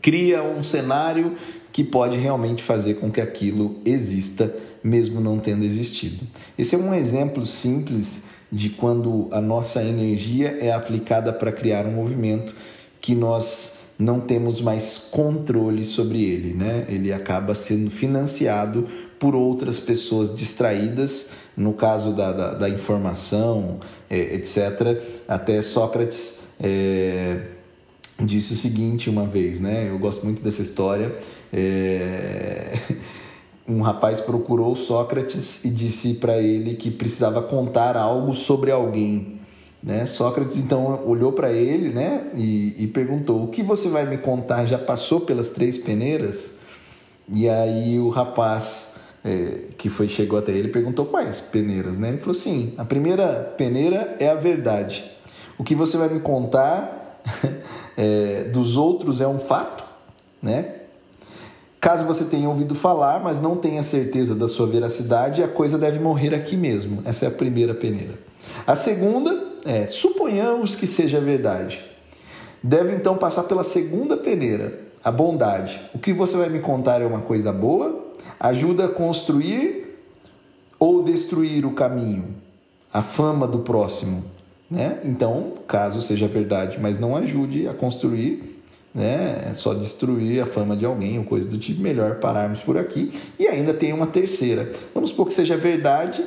cria 0.00 0.42
um 0.42 0.62
cenário 0.62 1.36
que 1.72 1.84
pode 1.84 2.16
realmente 2.16 2.62
fazer 2.62 2.94
com 2.94 3.10
que 3.10 3.20
aquilo 3.20 3.80
exista, 3.84 4.54
mesmo 4.82 5.20
não 5.20 5.38
tendo 5.38 5.64
existido. 5.64 6.26
Esse 6.58 6.74
é 6.74 6.78
um 6.78 6.94
exemplo 6.94 7.46
simples 7.46 8.24
de 8.50 8.70
quando 8.70 9.28
a 9.30 9.40
nossa 9.40 9.82
energia 9.82 10.58
é 10.60 10.72
aplicada 10.72 11.32
para 11.32 11.52
criar 11.52 11.86
um 11.86 11.92
movimento 11.92 12.54
que 13.00 13.14
nós 13.14 13.78
não 13.98 14.20
temos 14.20 14.60
mais 14.60 15.08
controle 15.10 15.84
sobre 15.84 16.22
ele, 16.22 16.54
né? 16.54 16.86
Ele 16.88 17.12
acaba 17.12 17.54
sendo 17.54 17.90
financiado 17.90 18.88
por 19.18 19.34
outras 19.34 19.80
pessoas 19.80 20.34
distraídas, 20.34 21.32
no 21.56 21.72
caso 21.72 22.12
da, 22.12 22.32
da, 22.32 22.54
da 22.54 22.68
informação, 22.68 23.80
é, 24.08 24.36
etc. 24.36 25.02
Até 25.26 25.60
Sócrates 25.60 26.44
é, 26.60 27.40
disse 28.20 28.52
o 28.52 28.56
seguinte 28.56 29.08
uma 29.08 29.26
vez, 29.26 29.60
né? 29.60 29.88
Eu 29.88 29.98
gosto 29.98 30.24
muito 30.24 30.42
dessa 30.42 30.62
história. 30.62 31.16
É... 31.52 32.78
Um 33.68 33.82
rapaz 33.82 34.22
procurou 34.22 34.74
Sócrates 34.74 35.62
e 35.62 35.68
disse 35.68 36.14
para 36.14 36.38
ele 36.38 36.74
que 36.74 36.90
precisava 36.90 37.42
contar 37.42 37.98
algo 37.98 38.32
sobre 38.32 38.70
alguém. 38.70 39.38
Né? 39.82 40.06
Sócrates 40.06 40.56
então 40.56 41.06
olhou 41.06 41.32
para 41.32 41.52
ele 41.52 41.90
né? 41.90 42.30
E, 42.34 42.74
e, 42.78 42.86
perguntou: 42.86 43.44
O 43.44 43.48
que 43.48 43.62
você 43.62 43.90
vai 43.90 44.06
me 44.06 44.16
contar? 44.16 44.64
Já 44.64 44.78
passou 44.78 45.20
pelas 45.20 45.50
três 45.50 45.76
peneiras? 45.76 46.60
E 47.30 47.46
aí 47.46 47.98
o 47.98 48.08
rapaz 48.08 48.94
é, 49.22 49.66
que 49.76 49.90
foi 49.90 50.08
chegou 50.08 50.38
até 50.38 50.52
ele 50.52 50.68
perguntou 50.68 51.04
quais 51.04 51.38
peneiras. 51.38 51.98
Né? 51.98 52.08
Ele 52.08 52.18
falou: 52.18 52.34
Sim, 52.34 52.72
a 52.78 52.86
primeira 52.86 53.54
peneira 53.58 54.16
é 54.18 54.30
a 54.30 54.34
verdade. 54.34 55.04
O 55.58 55.62
que 55.62 55.74
você 55.74 55.98
vai 55.98 56.08
me 56.08 56.20
contar 56.20 57.20
é, 57.98 58.44
dos 58.44 58.76
outros 58.76 59.20
é 59.20 59.26
um 59.26 59.40
fato, 59.40 59.82
né? 60.40 60.76
Caso 61.80 62.06
você 62.06 62.24
tenha 62.24 62.48
ouvido 62.48 62.76
falar, 62.76 63.20
mas 63.20 63.42
não 63.42 63.56
tenha 63.56 63.82
certeza 63.82 64.36
da 64.36 64.46
sua 64.46 64.68
veracidade, 64.68 65.42
a 65.42 65.48
coisa 65.48 65.76
deve 65.76 65.98
morrer 65.98 66.32
aqui 66.32 66.56
mesmo. 66.56 67.02
Essa 67.04 67.24
é 67.24 67.28
a 67.28 67.32
primeira 67.32 67.74
peneira. 67.74 68.14
A 68.64 68.76
segunda 68.76 69.48
é: 69.64 69.88
suponhamos 69.88 70.76
que 70.76 70.86
seja 70.86 71.20
verdade. 71.20 71.84
Deve 72.62 72.94
então 72.94 73.16
passar 73.16 73.44
pela 73.44 73.64
segunda 73.64 74.16
peneira, 74.16 74.78
a 75.02 75.10
bondade. 75.10 75.80
O 75.92 75.98
que 75.98 76.12
você 76.12 76.36
vai 76.36 76.48
me 76.48 76.60
contar 76.60 77.02
é 77.02 77.06
uma 77.06 77.20
coisa 77.20 77.52
boa? 77.52 78.06
Ajuda 78.38 78.84
a 78.84 78.88
construir 78.88 79.98
ou 80.78 81.02
destruir 81.02 81.66
o 81.66 81.74
caminho? 81.74 82.36
A 82.92 83.02
fama 83.02 83.46
do 83.46 83.60
próximo, 83.60 84.24
né? 84.70 85.00
Então, 85.04 85.54
caso 85.66 86.00
seja 86.00 86.26
verdade, 86.26 86.78
mas 86.80 86.98
não 86.98 87.16
ajude 87.16 87.68
a 87.68 87.74
construir 87.74 88.58
né? 88.94 89.48
É 89.50 89.54
só 89.54 89.74
destruir 89.74 90.42
a 90.42 90.46
fama 90.46 90.76
de 90.76 90.84
alguém 90.84 91.18
ou 91.18 91.24
coisa 91.24 91.48
do 91.48 91.58
tipo, 91.58 91.80
melhor 91.80 92.16
pararmos 92.16 92.60
por 92.60 92.76
aqui. 92.76 93.12
E 93.38 93.46
ainda 93.46 93.72
tem 93.72 93.92
uma 93.92 94.06
terceira. 94.06 94.70
Vamos 94.94 95.10
supor 95.10 95.26
que 95.26 95.32
seja 95.32 95.56
verdade, 95.56 96.24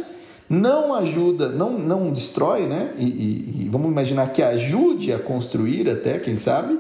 não 0.50 0.94
ajuda, 0.94 1.50
não, 1.50 1.72
não 1.78 2.14
destrói, 2.14 2.68
né? 2.68 2.94
E, 2.98 3.06
e, 3.06 3.62
e 3.64 3.70
vamos 3.70 3.92
imaginar 3.92 4.32
que 4.32 4.42
ajude 4.42 5.12
a 5.12 5.20
construir 5.20 5.90
até, 5.90 6.20
quem 6.20 6.38
sabe. 6.38 6.80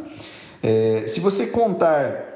É, 0.63 1.03
se 1.07 1.19
você 1.19 1.47
contar 1.47 2.29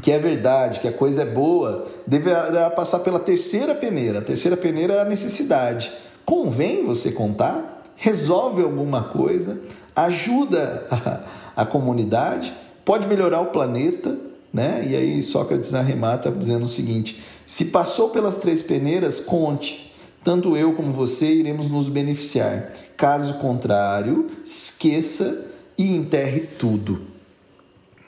que 0.00 0.10
é 0.10 0.18
verdade, 0.18 0.80
que 0.80 0.88
a 0.88 0.92
coisa 0.92 1.22
é 1.22 1.26
boa, 1.26 1.86
deverá 2.06 2.68
passar 2.70 3.00
pela 3.00 3.18
terceira 3.20 3.74
peneira. 3.74 4.18
A 4.18 4.22
terceira 4.22 4.56
peneira 4.56 4.94
é 4.94 5.00
a 5.00 5.04
necessidade. 5.04 5.92
Convém 6.24 6.84
você 6.84 7.12
contar? 7.12 7.73
Resolve 7.96 8.62
alguma 8.62 9.02
coisa? 9.02 9.60
Ajuda 9.94 10.86
a, 10.90 11.62
a 11.62 11.66
comunidade? 11.66 12.52
pode 12.84 13.06
melhorar 13.06 13.40
o 13.40 13.46
planeta, 13.46 14.16
né? 14.52 14.86
E 14.86 14.94
aí 14.94 15.22
Sócrates 15.22 15.74
arremata 15.74 16.30
dizendo 16.30 16.66
o 16.66 16.68
seguinte: 16.68 17.22
se 17.46 17.66
passou 17.66 18.10
pelas 18.10 18.36
três 18.36 18.62
peneiras, 18.62 19.20
conte. 19.20 19.92
Tanto 20.22 20.56
eu 20.56 20.72
como 20.74 20.92
você 20.92 21.32
iremos 21.32 21.70
nos 21.70 21.88
beneficiar. 21.88 22.72
Caso 22.96 23.34
contrário, 23.34 24.30
esqueça 24.44 25.44
e 25.76 25.94
enterre 25.94 26.40
tudo. 26.58 27.02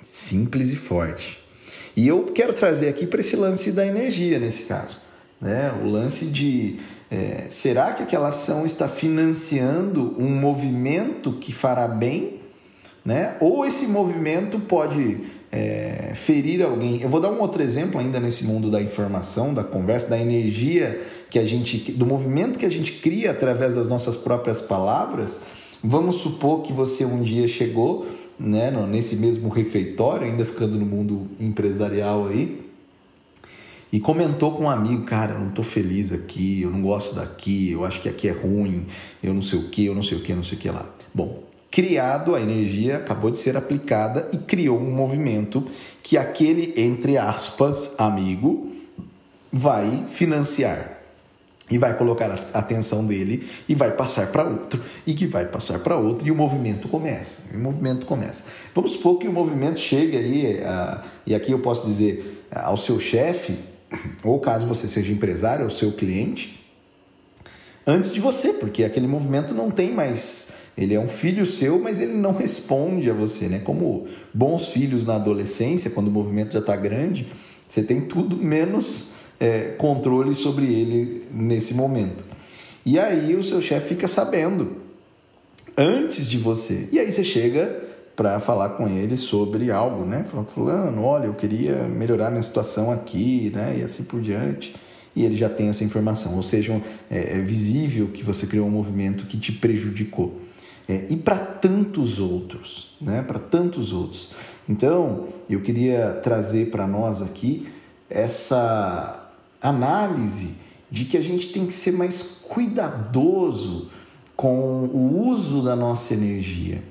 Simples 0.03 0.73
e 0.73 0.77
forte. 0.77 1.39
E 1.95 2.09
eu 2.09 2.25
quero 2.25 2.55
trazer 2.55 2.89
aqui 2.89 3.07
para 3.07 3.21
esse 3.21 3.37
lance 3.37 3.73
da 3.73 3.87
energia 3.87 4.39
nesse 4.39 4.65
caso, 4.65 4.97
né? 5.41 5.73
O 5.83 5.89
lance 5.89 6.27
de 6.27 6.79
é, 7.11 7.45
será 7.49 7.93
que 7.93 8.03
aquela 8.03 8.29
ação 8.29 8.67
está 8.67 8.89
financiando 8.89 10.15
um 10.19 10.29
movimento 10.29 11.33
que 11.33 11.53
fará 11.53 11.87
bem 11.87 12.37
né? 13.07 13.37
Ou 13.39 13.65
esse 13.65 13.87
movimento 13.87 14.59
pode 14.59 15.19
é, 15.53 16.11
ferir 16.17 16.61
alguém. 16.61 17.01
Eu 17.01 17.09
vou 17.09 17.21
dar 17.21 17.31
um 17.31 17.41
outro 17.41 17.63
exemplo 17.63 18.01
ainda 18.01 18.19
nesse 18.19 18.45
mundo 18.45 18.69
da 18.69 18.83
informação, 18.83 19.55
da 19.55 19.63
conversa, 19.63 20.09
da 20.09 20.19
energia 20.19 21.01
que 21.31 21.39
a 21.39 21.45
gente, 21.45 21.93
do 21.93 22.05
movimento 22.05 22.59
que 22.59 22.67
a 22.67 22.71
gente 22.71 22.95
cria 22.95 23.31
através 23.31 23.77
das 23.77 23.87
nossas 23.87 24.17
próprias 24.17 24.61
palavras. 24.61 25.43
Vamos 25.85 26.17
supor 26.17 26.63
que 26.63 26.73
você 26.73 27.05
um 27.05 27.23
dia 27.23 27.47
chegou, 27.47 28.07
né, 28.41 28.73
nesse 28.89 29.17
mesmo 29.17 29.49
refeitório, 29.49 30.27
ainda 30.27 30.45
ficando 30.45 30.77
no 30.77 30.85
mundo 30.85 31.29
empresarial 31.39 32.27
aí, 32.27 32.66
e 33.97 34.01
comentou 34.01 34.53
com 34.53 34.65
um 34.65 34.69
amigo, 34.69 35.05
cara, 35.05 35.33
eu 35.33 35.39
não 35.39 35.49
tô 35.49 35.63
feliz 35.63 36.13
aqui, 36.13 36.61
eu 36.61 36.71
não 36.71 36.83
gosto 36.83 37.15
daqui, 37.15 37.71
eu 37.71 37.83
acho 37.83 37.99
que 37.99 38.11
aqui 38.11 38.29
é 38.29 38.31
ruim, 38.31 38.85
eu 39.23 39.33
não 39.33 39.41
sei 39.41 39.59
o 39.59 39.71
que, 39.71 39.87
eu 39.87 39.95
não 39.95 40.03
sei 40.03 40.19
o 40.19 40.21
que, 40.21 40.33
eu 40.33 40.37
não 40.37 40.43
sei 40.43 40.59
o 40.59 40.61
que 40.61 40.69
lá. 40.69 40.85
Bom, 41.15 41.43
criado, 41.71 42.35
a 42.35 42.41
energia 42.43 42.99
acabou 42.99 43.31
de 43.31 43.39
ser 43.39 43.57
aplicada 43.57 44.29
e 44.35 44.37
criou 44.37 44.79
um 44.79 44.91
movimento 44.91 45.67
que 46.03 46.19
aquele, 46.19 46.75
entre 46.77 47.17
aspas, 47.17 47.99
amigo, 47.99 48.71
vai 49.51 50.05
financiar 50.11 50.99
e 51.71 51.79
vai 51.79 51.97
colocar 51.97 52.31
a 52.31 52.59
atenção 52.59 53.03
dele 53.03 53.49
e 53.67 53.75
vai 53.75 53.93
passar 53.93 54.27
para 54.27 54.45
outro 54.45 54.79
e 55.07 55.15
que 55.15 55.27
vai 55.27 55.47
passar 55.47 55.79
para 55.79 55.97
outro 55.97 56.29
e 56.29 56.31
o 56.31 56.35
movimento 56.35 56.87
começa. 56.87 57.57
o 57.57 57.59
movimento 57.59 58.05
começa. 58.05 58.45
Vamos 58.75 58.91
supor 58.91 59.17
que 59.17 59.27
o 59.27 59.33
movimento 59.33 59.81
chegue 59.81 60.19
aí, 60.19 60.63
a, 60.63 61.03
e 61.27 61.35
aqui 61.35 61.51
eu 61.51 61.61
posso 61.61 61.87
dizer 61.87 62.47
ao 62.51 62.77
seu 62.77 63.01
chefe, 63.01 63.57
ou 64.23 64.41
caso 64.41 64.67
você 64.67 64.89
seja 64.89 65.13
empresário, 65.13 65.65
ao 65.65 65.71
seu 65.71 65.93
cliente, 65.93 66.65
antes 67.87 68.13
de 68.13 68.21
você, 68.21 68.53
porque 68.55 68.85
aquele 68.85 69.07
movimento 69.07 69.55
não 69.55 69.71
tem 69.71 69.93
mais 69.93 70.67
ele 70.77 70.95
é 70.95 71.01
um 71.01 71.09
filho 71.09 71.47
seu, 71.47 71.79
mas 71.79 72.01
ele 72.01 72.13
não 72.13 72.33
responde 72.37 73.11
a 73.11 73.15
você, 73.15 73.49
né? 73.49 73.61
Como 73.61 74.07
bons 74.33 74.69
filhos 74.69 75.05
na 75.05 75.17
adolescência, 75.17 75.91
quando 75.91 76.09
o 76.09 76.11
movimento 76.11 76.53
já 76.53 76.59
está 76.59 76.77
grande, 76.77 77.29
você 77.69 77.83
tem 77.83 78.03
tudo 78.03 78.37
menos 78.37 79.13
é, 79.41 79.75
controle 79.79 80.35
sobre 80.35 80.67
ele 80.67 81.27
nesse 81.33 81.75
momento. 81.75 82.25
E 82.85 82.99
aí 82.99 83.35
o 83.35 83.43
seu 83.43 83.61
chefe 83.63 83.89
fica 83.89 84.07
sabendo 84.07 84.77
antes 85.77 86.29
de 86.29 86.39
você. 86.39 86.89
E 86.93 86.99
aí 86.99 87.11
você 87.11 87.25
chega 87.25 87.85
para 88.17 88.41
falar 88.41 88.71
com 88.71 88.89
ele 88.89 89.17
sobre 89.17 89.71
algo, 89.71 90.05
né? 90.05 90.25
Falando, 90.25 90.49
fulano, 90.49 91.05
olha, 91.05 91.27
eu 91.27 91.35
queria 91.35 91.85
melhorar 91.85 92.31
minha 92.31 92.43
situação 92.43 92.91
aqui, 92.91 93.53
né? 93.55 93.77
E 93.79 93.83
assim 93.83 94.05
por 94.05 94.21
diante. 94.21 94.75
E 95.15 95.25
ele 95.25 95.37
já 95.37 95.49
tem 95.49 95.69
essa 95.69 95.85
informação. 95.85 96.35
Ou 96.35 96.43
seja, 96.43 96.81
é, 97.11 97.37
é 97.37 97.41
visível 97.41 98.09
que 98.09 98.23
você 98.23 98.47
criou 98.47 98.67
um 98.67 98.71
movimento 98.71 99.27
que 99.27 99.37
te 99.37 99.53
prejudicou 99.53 100.41
é, 100.89 101.07
e 101.11 101.17
para 101.17 101.37
tantos 101.37 102.19
outros, 102.19 102.97
né? 103.01 103.23
Para 103.23 103.39
tantos 103.39 103.93
outros. 103.93 104.31
Então, 104.69 105.29
eu 105.49 105.61
queria 105.61 106.21
trazer 106.23 106.71
para 106.71 106.87
nós 106.87 107.21
aqui 107.21 107.69
essa 108.09 109.31
análise 109.61 110.55
de 110.91 111.05
que 111.05 111.17
a 111.17 111.21
gente 111.21 111.53
tem 111.53 111.67
que 111.67 111.73
ser 111.73 111.93
mais 111.93 112.23
cuidadoso 112.49 113.91
com 114.37 114.85
o 114.85 115.29
uso 115.29 115.63
da 115.63 115.75
nossa 115.75 116.15
energia, 116.15 116.83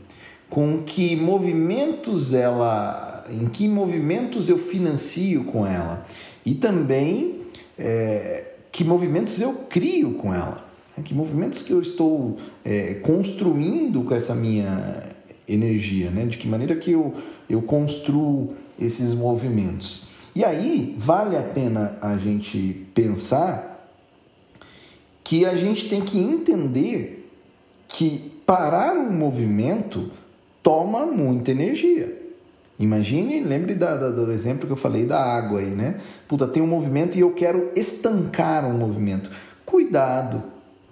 com 0.49 0.83
que 0.83 1.15
movimentos 1.15 2.33
ela, 2.33 3.25
em 3.29 3.47
que 3.47 3.67
movimentos 3.67 4.49
eu 4.49 4.57
financio 4.57 5.43
com 5.45 5.65
ela 5.65 6.05
e 6.45 6.53
também 6.53 7.41
é, 7.77 8.53
que 8.71 8.83
movimentos 8.83 9.39
eu 9.41 9.53
crio 9.69 10.13
com 10.15 10.33
ela. 10.33 10.65
Né? 10.95 11.03
Que 11.03 11.13
movimentos 11.13 11.61
que 11.61 11.71
eu 11.71 11.81
estou 11.81 12.37
é, 12.63 12.95
construindo 12.95 14.03
com 14.03 14.13
essa 14.13 14.35
minha 14.35 15.03
energia, 15.47 16.09
né? 16.09 16.25
De 16.25 16.37
que 16.37 16.47
maneira 16.47 16.75
que 16.75 16.91
eu, 16.91 17.13
eu 17.49 17.61
construo 17.61 18.53
esses 18.79 19.13
movimentos. 19.13 20.03
E 20.35 20.43
aí 20.43 20.95
vale 20.97 21.37
a 21.37 21.43
pena 21.43 21.97
a 22.01 22.17
gente 22.17 22.85
pensar 22.93 23.89
que 25.23 25.45
a 25.45 25.55
gente 25.55 25.89
tem 25.89 26.01
que 26.01 26.19
entender 26.19 27.29
que 27.87 28.31
parar 28.45 28.95
um 28.95 29.11
movimento 29.11 30.11
toma 30.65 31.05
muita 31.05 31.51
energia. 31.51 32.11
Imagine, 32.79 33.39
lembre 33.41 33.75
da, 33.75 33.95
da, 33.95 34.09
do 34.09 34.31
exemplo 34.31 34.65
que 34.65 34.73
eu 34.73 34.77
falei 34.77 35.05
da 35.05 35.23
água 35.23 35.59
aí, 35.59 35.69
né? 35.69 35.99
Puta, 36.27 36.47
tem 36.47 36.63
um 36.63 36.67
movimento 36.67 37.15
e 37.15 37.19
eu 37.19 37.33
quero 37.33 37.69
estancar 37.75 38.65
um 38.65 38.73
movimento. 38.73 39.29
Cuidado, 39.63 40.41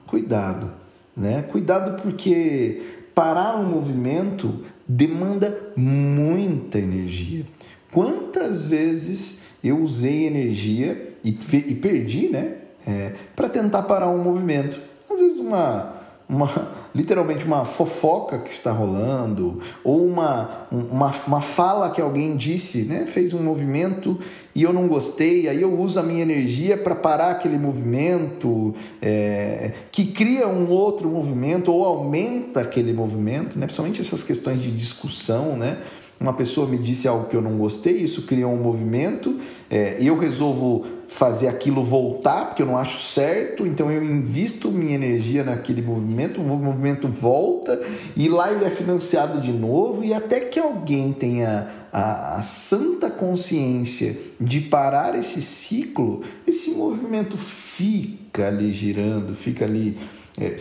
cuidado, 0.06 0.72
né? 1.18 1.42
Cuidado 1.52 2.00
porque 2.04 2.84
parar 3.16 3.58
um 3.58 3.66
movimento 3.66 4.64
demanda 4.88 5.74
muita 5.76 6.78
energia. 6.78 7.44
Quantas 7.92 8.64
vezes 8.64 9.46
eu 9.64 9.80
usei 9.80 10.28
energia 10.28 11.10
e, 11.24 11.30
e 11.32 11.76
perdi, 11.76 12.30
né? 12.30 12.58
É, 12.86 13.14
para 13.36 13.50
tentar 13.50 13.82
parar 13.84 14.08
um 14.08 14.22
movimento. 14.22 14.80
Às 15.10 15.20
vezes 15.20 15.40
uma, 15.40 15.96
uma 16.30 16.83
literalmente 16.94 17.46
uma 17.46 17.66
fofoca 17.66 18.40
que 18.40 18.52
está 18.52 18.72
rolando, 18.72 19.60
ou 19.84 20.06
uma, 20.06 20.68
uma, 20.72 21.12
uma 21.26 21.42
fala 21.42 21.90
que 21.90 22.00
alguém 22.00 22.36
disse, 22.36 22.84
né? 22.84 23.06
fez 23.08 23.34
um 23.34 23.42
movimento 23.42 24.20
e 24.54 24.62
eu 24.62 24.72
não 24.72 24.88
gostei, 24.88 25.48
aí 25.48 25.62
eu 25.62 25.80
uso 25.80 26.00
a 26.00 26.04
minha 26.04 26.22
energia 26.22 26.78
para 26.78 26.94
parar 26.94 27.32
aquele 27.32 27.58
movimento, 27.58 28.76
é, 29.02 29.72
que 29.92 30.06
cria 30.06 30.48
um 30.48 30.70
outro 30.70 31.10
movimento 31.10 31.72
ou 31.72 31.86
aumenta 31.86 32.62
aquele 32.62 32.94
movimento, 32.94 33.58
né? 33.58 33.66
principalmente 33.66 34.00
essas 34.00 34.24
questões 34.24 34.62
de 34.62 34.72
discussão, 34.72 35.58
né? 35.58 35.80
Uma 36.24 36.32
pessoa 36.32 36.66
me 36.66 36.78
disse 36.78 37.06
algo 37.06 37.26
que 37.26 37.36
eu 37.36 37.42
não 37.42 37.58
gostei, 37.58 37.98
isso 37.98 38.22
cria 38.22 38.48
um 38.48 38.56
movimento, 38.56 39.38
é, 39.70 39.98
eu 40.00 40.18
resolvo 40.18 40.86
fazer 41.06 41.50
aquilo 41.50 41.84
voltar, 41.84 42.46
porque 42.46 42.62
eu 42.62 42.66
não 42.66 42.78
acho 42.78 43.04
certo, 43.04 43.68
então 43.68 43.92
eu 43.92 44.02
invisto 44.02 44.72
minha 44.72 44.96
energia 44.96 45.44
naquele 45.44 45.82
movimento, 45.82 46.40
o 46.40 46.44
movimento 46.46 47.10
volta 47.10 47.78
e 48.16 48.30
lá 48.30 48.54
ele 48.54 48.64
é 48.64 48.70
financiado 48.70 49.42
de 49.42 49.52
novo, 49.52 50.02
e 50.02 50.14
até 50.14 50.40
que 50.40 50.58
alguém 50.58 51.12
tenha 51.12 51.70
a, 51.92 52.38
a 52.38 52.42
santa 52.42 53.10
consciência 53.10 54.18
de 54.40 54.62
parar 54.62 55.20
esse 55.20 55.42
ciclo, 55.42 56.22
esse 56.48 56.72
movimento 56.72 57.38
fica 57.38 58.48
ali 58.48 58.72
girando, 58.72 59.36
fica 59.36 59.66
ali. 59.66 59.98
É, 60.40 60.56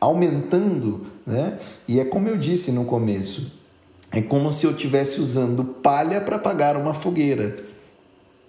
aumentando, 0.00 1.02
né? 1.26 1.58
E 1.86 2.00
é 2.00 2.04
como 2.06 2.26
eu 2.26 2.38
disse 2.38 2.72
no 2.72 2.86
começo, 2.86 3.59
é 4.12 4.20
como 4.20 4.50
se 4.50 4.66
eu 4.66 4.72
estivesse 4.72 5.20
usando 5.20 5.64
palha 5.64 6.20
para 6.20 6.36
apagar 6.36 6.76
uma 6.76 6.94
fogueira. 6.94 7.70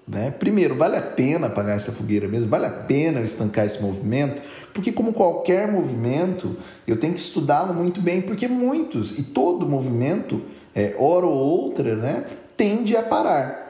Né? 0.08 0.32
Primeiro, 0.32 0.75
vale 0.75 0.98
a 0.98 1.01
pena 1.01 1.48
apagar 1.48 1.77
essa 1.77 1.91
fogueira 1.91 2.27
mesmo? 2.27 2.50
Vale 2.50 2.65
a 2.65 2.72
pena 2.72 3.20
eu 3.20 3.25
estancar 3.25 3.65
esse 3.65 3.82
movimento? 3.82 4.41
Porque, 4.74 4.91
como 4.91 5.13
qualquer 5.13 5.72
movimento, 5.72 6.58
eu 6.88 6.98
tenho 6.98 7.13
que 7.13 7.20
estudá-lo 7.20 7.74
muito 7.74 8.01
bem, 8.01 8.22
porque 8.22 8.48
muitos 8.48 9.18
e 9.18 9.24
todo 9.24 9.68
movimento, 9.68 10.41
é, 10.74 10.96
hora 10.98 11.25
ou 11.25 11.36
outra, 11.36 11.96
né, 11.96 12.25
tende 12.58 12.98
a 12.98 13.03
parar. 13.03 13.61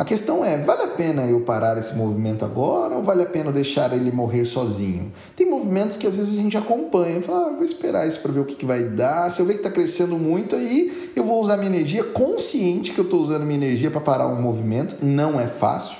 A 0.00 0.04
questão 0.04 0.42
é, 0.42 0.56
vale 0.56 0.84
a 0.84 0.86
pena 0.86 1.26
eu 1.26 1.42
parar 1.42 1.76
esse 1.76 1.94
movimento 1.94 2.42
agora 2.42 2.94
ou 2.94 3.02
vale 3.02 3.22
a 3.22 3.26
pena 3.26 3.52
deixar 3.52 3.92
ele 3.92 4.10
morrer 4.10 4.46
sozinho? 4.46 5.12
Tem 5.36 5.46
movimentos 5.46 5.98
que 5.98 6.06
às 6.06 6.16
vezes 6.16 6.38
a 6.38 6.40
gente 6.40 6.56
acompanha, 6.56 7.20
fala, 7.20 7.48
ah, 7.48 7.52
vou 7.52 7.62
esperar 7.62 8.08
isso 8.08 8.18
para 8.20 8.32
ver 8.32 8.40
o 8.40 8.46
que, 8.46 8.54
que 8.54 8.64
vai 8.64 8.82
dar. 8.82 9.30
Se 9.30 9.42
eu 9.42 9.44
ver 9.44 9.52
que 9.52 9.58
está 9.58 9.70
crescendo 9.70 10.16
muito, 10.16 10.56
aí 10.56 11.12
eu 11.14 11.22
vou 11.22 11.38
usar 11.38 11.58
minha 11.58 11.68
energia, 11.68 12.02
consciente 12.02 12.92
que 12.92 12.98
eu 12.98 13.04
estou 13.04 13.20
usando 13.20 13.44
minha 13.44 13.58
energia 13.58 13.90
para 13.90 14.00
parar 14.00 14.26
um 14.26 14.40
movimento. 14.40 15.04
Não 15.04 15.38
é 15.38 15.46
fácil, 15.46 15.98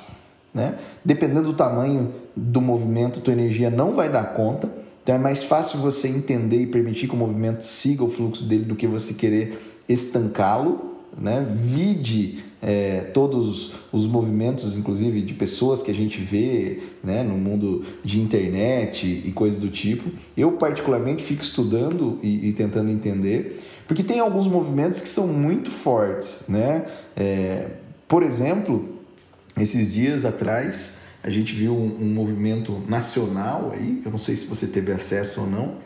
né? 0.54 0.78
Dependendo 1.04 1.48
do 1.48 1.52
tamanho 1.52 2.10
do 2.34 2.62
movimento, 2.62 3.20
tua 3.20 3.34
energia 3.34 3.68
não 3.68 3.92
vai 3.92 4.08
dar 4.08 4.32
conta. 4.32 4.72
Então 5.02 5.14
é 5.14 5.18
mais 5.18 5.44
fácil 5.44 5.78
você 5.78 6.08
entender 6.08 6.56
e 6.56 6.66
permitir 6.66 7.06
que 7.06 7.12
o 7.12 7.18
movimento 7.18 7.66
siga 7.66 8.02
o 8.02 8.08
fluxo 8.08 8.44
dele 8.44 8.64
do 8.64 8.76
que 8.76 8.86
você 8.86 9.12
querer 9.12 9.60
estancá-lo, 9.86 10.94
né? 11.18 11.46
Vide 11.54 12.48
é, 12.62 13.10
todos 13.14 13.72
os 13.90 14.06
movimentos, 14.06 14.76
inclusive 14.76 15.22
de 15.22 15.34
pessoas 15.34 15.82
que 15.82 15.90
a 15.90 15.94
gente 15.94 16.20
vê 16.20 16.80
né, 17.02 17.22
no 17.22 17.36
mundo 17.36 17.82
de 18.04 18.20
internet 18.20 19.06
e 19.24 19.32
coisas 19.32 19.58
do 19.60 19.68
tipo. 19.68 20.10
Eu, 20.36 20.52
particularmente, 20.52 21.22
fico 21.22 21.42
estudando 21.42 22.18
e, 22.22 22.48
e, 22.48 22.52
tentando 22.52 22.90
entender, 22.90 23.60
porque 23.86 24.02
tem 24.02 24.20
alguns 24.20 24.46
movimentos 24.46 25.00
que 25.00 25.08
são 25.08 25.26
muito 25.26 25.70
fortes. 25.70 26.44
Né? 26.48 26.86
É, 27.16 27.68
por 28.06 28.22
exemplo, 28.22 28.88
esses 29.56 29.94
dias 29.94 30.24
atrás, 30.24 30.98
a 31.22 31.30
gente 31.30 31.54
viu 31.54 31.72
um, 31.72 31.96
um 32.00 32.12
movimento 32.12 32.82
nacional 32.86 33.72
aí, 33.72 34.02
eu 34.04 34.10
não 34.10 34.18
sei 34.18 34.36
se 34.36 34.46
você 34.46 34.66
teve 34.66 34.92
acesso 34.92 35.42
ou 35.42 35.46
não, 35.46 35.78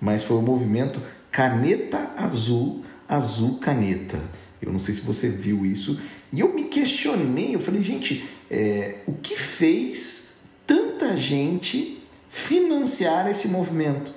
mas 0.00 0.22
foi 0.24 0.36
o 0.36 0.42
movimento 0.42 1.00
Caneta 1.30 2.10
Azul, 2.16 2.82
Azul 3.08 3.58
Caneta. 3.58 4.20
Eu 4.60 4.72
não 4.72 4.78
sei 4.78 4.94
se 4.94 5.00
você 5.00 5.28
viu 5.28 5.64
isso. 5.64 5.98
E 6.32 6.40
eu 6.40 6.52
me 6.52 6.64
questionei, 6.64 7.54
eu 7.54 7.60
falei, 7.60 7.82
gente, 7.82 8.28
é, 8.50 8.98
o 9.06 9.12
que 9.12 9.36
fez 9.36 10.30
tanta 10.66 11.16
gente 11.16 12.02
financiar 12.28 13.30
esse 13.30 13.48
movimento? 13.48 14.12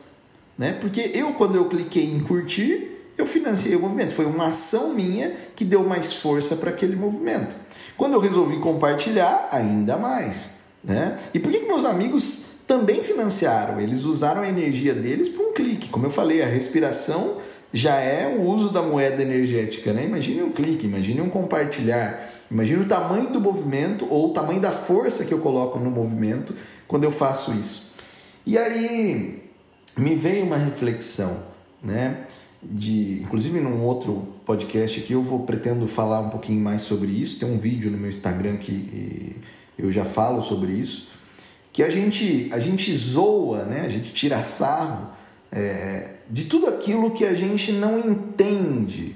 Né? 0.58 0.74
Porque 0.74 1.12
eu, 1.14 1.34
quando 1.34 1.56
eu 1.56 1.66
cliquei 1.70 2.06
em 2.06 2.20
curtir, 2.20 2.92
eu 3.18 3.26
financiei 3.26 3.76
o 3.76 3.80
movimento. 3.80 4.14
Foi 4.14 4.26
uma 4.26 4.48
ação 4.48 4.94
minha 4.94 5.36
que 5.56 5.64
deu 5.64 5.84
mais 5.84 6.14
força 6.14 6.56
para 6.56 6.72
aquele 6.72 6.96
movimento. 6.96 7.56
Quando 7.96 8.14
eu 8.14 8.20
resolvi 8.20 8.60
compartilhar, 8.60 9.50
ainda 9.52 9.98
mais. 9.98 10.62
Né? 10.84 11.18
E 11.34 11.40
por 11.40 11.52
que, 11.52 11.60
que 11.60 11.68
meus 11.68 11.86
amigos 11.86 12.62
também 12.68 13.04
financiaram? 13.04 13.80
Eles 13.80 14.04
usaram 14.04 14.42
a 14.42 14.50
energia 14.50 14.94
deles 14.94 15.30
para 15.30 15.46
um 15.46 15.54
clique. 15.54 15.90
Como 15.90 16.06
eu 16.06 16.10
falei, 16.10 16.42
a 16.42 16.48
respiração 16.48 17.38
já 17.74 17.96
é 17.96 18.28
o 18.28 18.42
uso 18.42 18.70
da 18.70 18.82
moeda 18.82 19.22
energética, 19.22 19.94
né? 19.94 20.04
Imagine 20.04 20.44
um 20.44 20.52
clique, 20.52 20.86
imagine 20.86 21.22
um 21.22 21.30
compartilhar, 21.30 22.30
imagine 22.50 22.82
o 22.82 22.88
tamanho 22.88 23.30
do 23.32 23.40
movimento 23.40 24.06
ou 24.10 24.32
o 24.32 24.34
tamanho 24.34 24.60
da 24.60 24.72
força 24.72 25.24
que 25.24 25.34
eu 25.34 25.40
coloco 25.40 25.80
no 25.80 25.90
movimento 25.90 26.54
quando 26.88 27.06
eu 27.06 27.12
faço 27.12 27.54
isso. 27.54 27.92
E 28.46 28.58
aí 28.58 29.44
me 29.98 30.16
veio 30.16 30.46
uma 30.46 30.58
reflexão, 30.58 31.44
né? 31.82 32.26
De, 32.62 33.22
inclusive 33.24 33.60
num 33.60 33.84
outro 33.84 34.28
podcast 34.46 35.00
aqui 35.00 35.14
eu 35.14 35.24
vou 35.24 35.40
pretendo 35.40 35.88
falar 35.88 36.20
um 36.20 36.30
pouquinho 36.30 36.62
mais 36.62 36.82
sobre 36.82 37.10
isso. 37.10 37.40
Tem 37.40 37.50
um 37.50 37.58
vídeo 37.58 37.90
no 37.90 37.98
meu 37.98 38.10
Instagram 38.10 38.58
que 38.58 39.38
eu 39.78 39.92
já 39.92 40.04
falo 40.04 40.42
sobre 40.42 40.74
isso, 40.74 41.10
que 41.72 41.82
a 41.82 41.90
gente 41.90 42.50
a 42.52 42.60
gente 42.60 42.94
zoa, 42.96 43.64
né? 43.64 43.84
A 43.86 43.90
gente 43.90 44.12
tira 44.12 44.42
sarro 44.42 45.21
é, 45.52 46.12
de 46.30 46.46
tudo 46.46 46.68
aquilo 46.68 47.12
que 47.12 47.26
a 47.26 47.34
gente 47.34 47.72
não 47.74 48.00
entende 48.00 49.16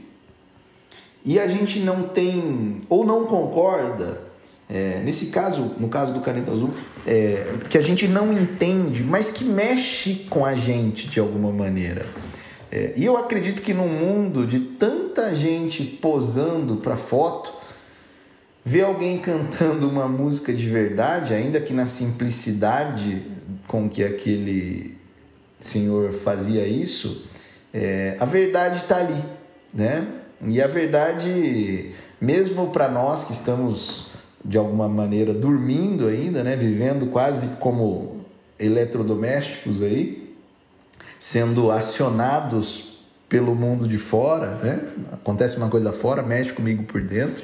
e 1.24 1.40
a 1.40 1.48
gente 1.48 1.80
não 1.80 2.04
tem 2.04 2.82
ou 2.90 3.06
não 3.06 3.26
concorda. 3.26 4.22
É, 4.68 5.02
nesse 5.04 5.28
caso, 5.28 5.74
no 5.80 5.88
caso 5.90 6.12
do 6.12 6.22
Caneta 6.22 6.52
Azul, 6.52 6.72
é, 7.06 7.46
que 7.70 7.78
a 7.78 7.82
gente 7.82 8.08
não 8.08 8.34
entende, 8.34 9.04
mas 9.04 9.30
que 9.30 9.44
mexe 9.44 10.26
com 10.30 10.44
a 10.44 10.56
gente 10.56 11.08
de 11.08 11.20
alguma 11.20 11.52
maneira. 11.52 12.06
É, 12.72 12.94
e 12.96 13.06
eu 13.06 13.16
acredito 13.16 13.62
que 13.62 13.74
no 13.74 13.88
mundo 13.88 14.46
de 14.46 14.60
tanta 14.60 15.34
gente 15.36 15.84
posando 15.84 16.78
para 16.78 16.96
foto, 16.96 17.54
ver 18.64 18.82
alguém 18.82 19.20
cantando 19.20 19.88
uma 19.88 20.08
música 20.08 20.52
de 20.52 20.68
verdade, 20.68 21.34
ainda 21.34 21.62
que 21.62 21.72
na 21.72 21.86
simplicidade 21.86 23.22
com 23.68 23.88
que 23.88 24.04
aquele 24.04 24.95
Senhor 25.68 26.12
fazia 26.12 26.68
isso, 26.68 27.26
é, 27.74 28.16
a 28.20 28.26
verdade 28.26 28.78
está 28.78 28.98
ali, 28.98 29.24
né? 29.74 30.08
E 30.42 30.62
a 30.62 30.68
verdade, 30.68 31.92
mesmo 32.20 32.68
para 32.72 32.90
nós 32.90 33.24
que 33.24 33.34
estamos 33.34 34.08
de 34.44 34.58
alguma 34.58 34.88
maneira 34.88 35.34
dormindo 35.34 36.08
ainda, 36.08 36.44
né? 36.44 36.56
Vivendo 36.56 37.08
quase 37.08 37.48
como 37.60 38.26
eletrodomésticos 38.60 39.82
aí, 39.82 40.36
sendo 41.20 41.72
acionados 41.72 43.00
pelo 43.28 43.56
mundo 43.56 43.88
de 43.88 43.98
fora, 43.98 44.56
né? 44.64 44.82
Acontece 45.12 45.58
uma 45.58 45.70
coisa 45.70 45.92
fora, 45.92 46.22
mexe 46.22 46.54
comigo 46.54 46.84
por 46.84 47.02
dentro. 47.02 47.44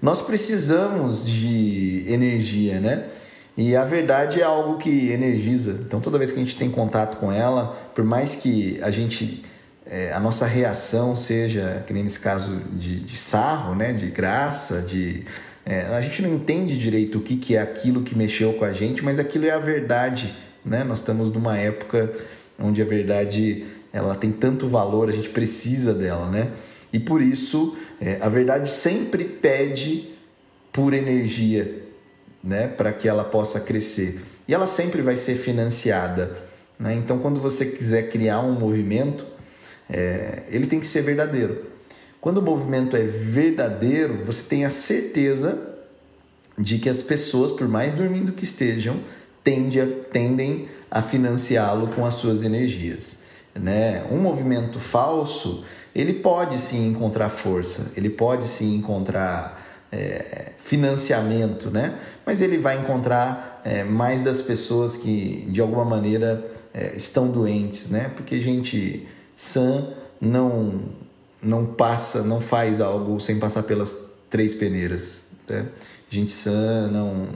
Nós 0.00 0.22
precisamos 0.22 1.26
de 1.26 2.06
energia, 2.08 2.80
né? 2.80 3.08
E 3.56 3.76
a 3.76 3.84
verdade 3.84 4.40
é 4.40 4.44
algo 4.44 4.78
que 4.78 5.10
energiza. 5.10 5.80
Então, 5.86 6.00
toda 6.00 6.18
vez 6.18 6.32
que 6.32 6.38
a 6.38 6.42
gente 6.42 6.56
tem 6.56 6.70
contato 6.70 7.16
com 7.18 7.32
ela, 7.32 7.76
por 7.94 8.04
mais 8.04 8.36
que 8.36 8.78
a 8.82 8.90
gente 8.90 9.42
é, 9.90 10.12
a 10.12 10.20
nossa 10.20 10.46
reação 10.46 11.16
seja, 11.16 11.82
que 11.86 11.92
nem 11.92 12.04
nesse 12.04 12.20
caso 12.20 12.56
de, 12.72 13.00
de 13.00 13.16
sarro, 13.16 13.74
né, 13.74 13.92
de 13.92 14.08
graça, 14.08 14.80
de 14.80 15.24
é, 15.66 15.82
a 15.82 16.00
gente 16.00 16.22
não 16.22 16.32
entende 16.34 16.78
direito 16.78 17.18
o 17.18 17.20
que, 17.20 17.36
que 17.36 17.56
é 17.56 17.60
aquilo 17.60 18.02
que 18.02 18.16
mexeu 18.16 18.52
com 18.54 18.64
a 18.64 18.72
gente, 18.72 19.04
mas 19.04 19.18
aquilo 19.18 19.46
é 19.46 19.50
a 19.50 19.58
verdade, 19.58 20.34
né? 20.64 20.82
Nós 20.84 21.00
estamos 21.00 21.30
numa 21.30 21.56
época 21.58 22.10
onde 22.58 22.80
a 22.80 22.84
verdade 22.84 23.64
ela 23.92 24.14
tem 24.14 24.30
tanto 24.30 24.68
valor, 24.68 25.08
a 25.08 25.12
gente 25.12 25.28
precisa 25.28 25.92
dela, 25.92 26.30
né? 26.30 26.48
E 26.92 26.98
por 26.98 27.20
isso 27.20 27.76
é, 28.00 28.18
a 28.20 28.28
verdade 28.28 28.70
sempre 28.70 29.24
pede 29.24 30.10
por 30.72 30.94
energia, 30.94 31.82
né, 32.42 32.68
para 32.68 32.92
que 32.92 33.08
ela 33.08 33.24
possa 33.24 33.60
crescer. 33.60 34.20
E 34.48 34.54
ela 34.54 34.66
sempre 34.66 35.02
vai 35.02 35.16
ser 35.16 35.34
financiada. 35.34 36.36
Né? 36.78 36.94
Então, 36.94 37.18
quando 37.18 37.40
você 37.40 37.66
quiser 37.66 38.08
criar 38.08 38.40
um 38.40 38.52
movimento, 38.52 39.26
é, 39.88 40.44
ele 40.48 40.66
tem 40.66 40.80
que 40.80 40.86
ser 40.86 41.02
verdadeiro. 41.02 41.66
Quando 42.20 42.38
o 42.38 42.42
movimento 42.42 42.96
é 42.96 43.02
verdadeiro, 43.02 44.24
você 44.24 44.42
tem 44.42 44.64
a 44.64 44.70
certeza 44.70 45.70
de 46.58 46.78
que 46.78 46.88
as 46.88 47.02
pessoas, 47.02 47.50
por 47.50 47.66
mais 47.66 47.92
dormindo 47.92 48.32
que 48.32 48.44
estejam, 48.44 49.00
tende 49.42 49.80
a, 49.80 49.86
tendem 49.86 50.68
a 50.90 51.00
financiá-lo 51.00 51.88
com 51.88 52.04
as 52.04 52.14
suas 52.14 52.42
energias. 52.42 53.20
Né? 53.54 54.04
Um 54.10 54.18
movimento 54.18 54.78
falso, 54.78 55.64
ele 55.94 56.14
pode 56.14 56.58
sim 56.58 56.88
encontrar 56.88 57.28
força, 57.28 57.92
ele 57.96 58.10
pode 58.10 58.46
sim 58.46 58.76
encontrar 58.76 59.69
é, 59.92 60.52
financiamento, 60.58 61.70
né? 61.70 61.98
Mas 62.24 62.40
ele 62.40 62.58
vai 62.58 62.78
encontrar 62.78 63.60
é, 63.64 63.82
mais 63.84 64.22
das 64.22 64.40
pessoas 64.40 64.96
que 64.96 65.46
de 65.50 65.60
alguma 65.60 65.84
maneira 65.84 66.44
é, 66.72 66.94
estão 66.96 67.28
doentes, 67.28 67.90
né? 67.90 68.10
Porque 68.14 68.40
gente 68.40 69.06
sã 69.34 69.88
não 70.20 71.00
não 71.42 71.64
passa, 71.64 72.22
não 72.22 72.38
faz 72.38 72.82
algo 72.82 73.18
sem 73.18 73.38
passar 73.38 73.62
pelas 73.62 74.10
três 74.28 74.54
peneiras. 74.54 75.28
Né? 75.48 75.66
Gente 76.10 76.32
sã 76.32 76.86
não 76.88 77.26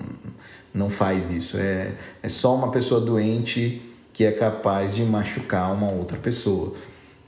não 0.73 0.91
faz 0.91 1.31
isso. 1.31 1.57
É, 1.57 1.93
é 2.23 2.29
só 2.29 2.55
uma 2.55 2.71
pessoa 2.71 3.01
doente 3.01 3.81
que 4.13 4.25
é 4.25 4.33
capaz 4.33 4.95
de 4.95 5.03
machucar 5.05 5.73
uma 5.73 5.91
outra 5.91 6.19
pessoa. 6.19 6.75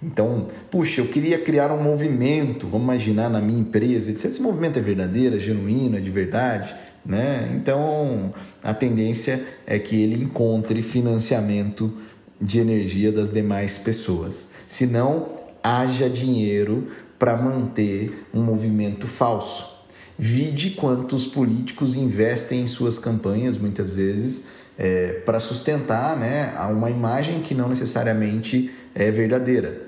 Então, 0.06 0.46
puxa, 0.70 1.00
eu 1.00 1.08
queria 1.08 1.36
criar 1.36 1.72
um 1.72 1.82
movimento, 1.82 2.68
vamos 2.68 2.84
imaginar 2.84 3.28
na 3.28 3.40
minha 3.40 3.58
empresa, 3.58 4.16
se 4.16 4.28
esse 4.28 4.40
movimento 4.40 4.78
é 4.78 4.82
verdadeiro, 4.82 5.34
é 5.34 5.40
genuíno, 5.40 5.96
é 5.96 6.00
de 6.00 6.10
verdade, 6.10 6.72
né? 7.04 7.52
Então, 7.56 8.32
a 8.62 8.72
tendência 8.72 9.44
é 9.66 9.80
que 9.80 10.00
ele 10.00 10.22
encontre 10.22 10.80
financiamento 10.80 11.92
de 12.40 12.60
energia 12.60 13.10
das 13.10 13.30
demais 13.30 13.78
pessoas. 13.78 14.50
Se 14.64 14.86
não, 14.86 15.30
haja 15.60 16.08
dinheiro 16.08 16.86
para 17.18 17.36
manter 17.36 18.26
um 18.32 18.42
movimento 18.42 19.08
falso. 19.08 19.74
Vide 20.16 20.70
quantos 20.70 21.26
políticos 21.26 21.96
investem 21.96 22.60
em 22.60 22.66
suas 22.68 22.96
campanhas, 22.96 23.56
muitas 23.56 23.96
vezes, 23.96 24.50
é, 24.78 25.14
para 25.24 25.40
sustentar 25.40 26.16
né, 26.16 26.54
uma 26.70 26.90
imagem 26.90 27.40
que 27.40 27.54
não 27.54 27.68
necessariamente 27.68 28.70
é 28.94 29.10
verdadeira. 29.10 29.85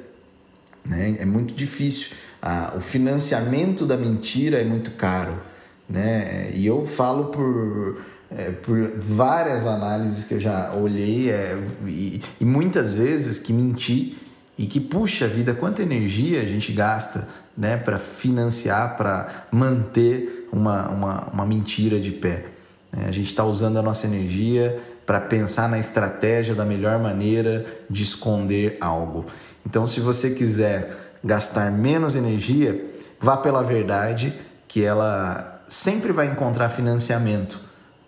Né? 0.85 1.17
É 1.19 1.25
muito 1.25 1.55
difícil. 1.55 2.17
Ah, 2.41 2.73
o 2.77 2.81
financiamento 2.81 3.85
da 3.85 3.97
mentira 3.97 4.59
é 4.59 4.65
muito 4.65 4.93
caro. 4.93 5.41
Né? 5.89 6.51
E 6.55 6.67
eu 6.67 6.85
falo 6.87 7.27
por, 7.27 8.03
é, 8.31 8.51
por 8.51 8.93
várias 8.99 9.67
análises 9.67 10.25
que 10.25 10.35
eu 10.35 10.41
já 10.41 10.73
olhei 10.75 11.31
é, 11.31 11.59
e, 11.87 12.21
e 12.41 12.45
muitas 12.45 12.95
vezes 12.95 13.39
que 13.39 13.53
menti 13.53 14.17
e 14.59 14.67
que 14.67 14.81
puxa 14.81 15.29
vida, 15.29 15.55
quanta 15.55 15.83
energia 15.83 16.43
a 16.43 16.45
gente 16.45 16.73
gasta 16.73 17.29
né, 17.57 17.77
para 17.77 17.97
financiar, 17.97 18.97
para 18.97 19.47
manter 19.53 20.49
uma, 20.53 20.89
uma, 20.89 21.25
uma 21.33 21.47
mentira 21.47 21.99
de 22.01 22.11
pé. 22.11 22.47
Né? 22.93 23.05
A 23.07 23.13
gente 23.13 23.27
está 23.29 23.45
usando 23.45 23.79
a 23.79 23.83
nossa 23.83 24.07
energia 24.07 24.81
para 25.09 25.23
pensar 25.23 25.71
na 25.71 25.79
estratégia 25.79 26.55
da 26.55 26.67
melhor 26.67 26.99
maneira 26.99 27.65
de 27.89 28.03
esconder 28.03 28.77
algo. 28.79 29.25
Então, 29.65 29.87
se 29.87 30.01
você 30.01 30.33
quiser 30.33 31.15
gastar 31.25 31.73
menos 31.73 32.15
energia, 32.15 32.91
vá 33.19 33.35
pela 33.35 33.63
verdade, 33.63 34.39
que 34.69 34.85
ela 34.85 35.65
sempre 35.67 36.13
vai 36.13 36.27
encontrar 36.27 36.69
financiamento 36.69 37.59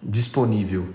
disponível, 0.02 0.90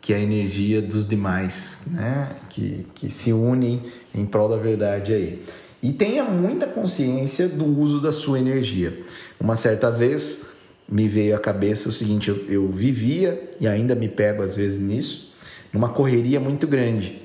que 0.00 0.12
é 0.12 0.18
a 0.18 0.20
energia 0.20 0.80
dos 0.80 1.04
demais, 1.04 1.82
né? 1.88 2.28
que, 2.48 2.86
que 2.94 3.10
se 3.10 3.32
unem 3.32 3.82
em 4.14 4.24
prol 4.24 4.48
da 4.48 4.56
verdade 4.56 5.12
aí. 5.12 5.42
E 5.82 5.92
tenha 5.92 6.22
muita 6.22 6.68
consciência 6.68 7.48
do 7.48 7.64
uso 7.64 8.00
da 8.00 8.12
sua 8.12 8.38
energia. 8.38 9.02
Uma 9.40 9.56
certa 9.56 9.90
vez 9.90 10.46
me 10.88 11.08
veio 11.08 11.34
à 11.34 11.40
cabeça 11.40 11.88
o 11.88 11.92
seguinte: 11.92 12.28
eu, 12.28 12.36
eu 12.48 12.68
vivia 12.68 13.50
e 13.60 13.66
ainda 13.66 13.96
me 13.96 14.08
pego 14.08 14.44
às 14.44 14.54
vezes 14.54 14.78
nisso 14.80 15.29
numa 15.72 15.88
correria 15.88 16.40
muito 16.40 16.66
grande. 16.66 17.22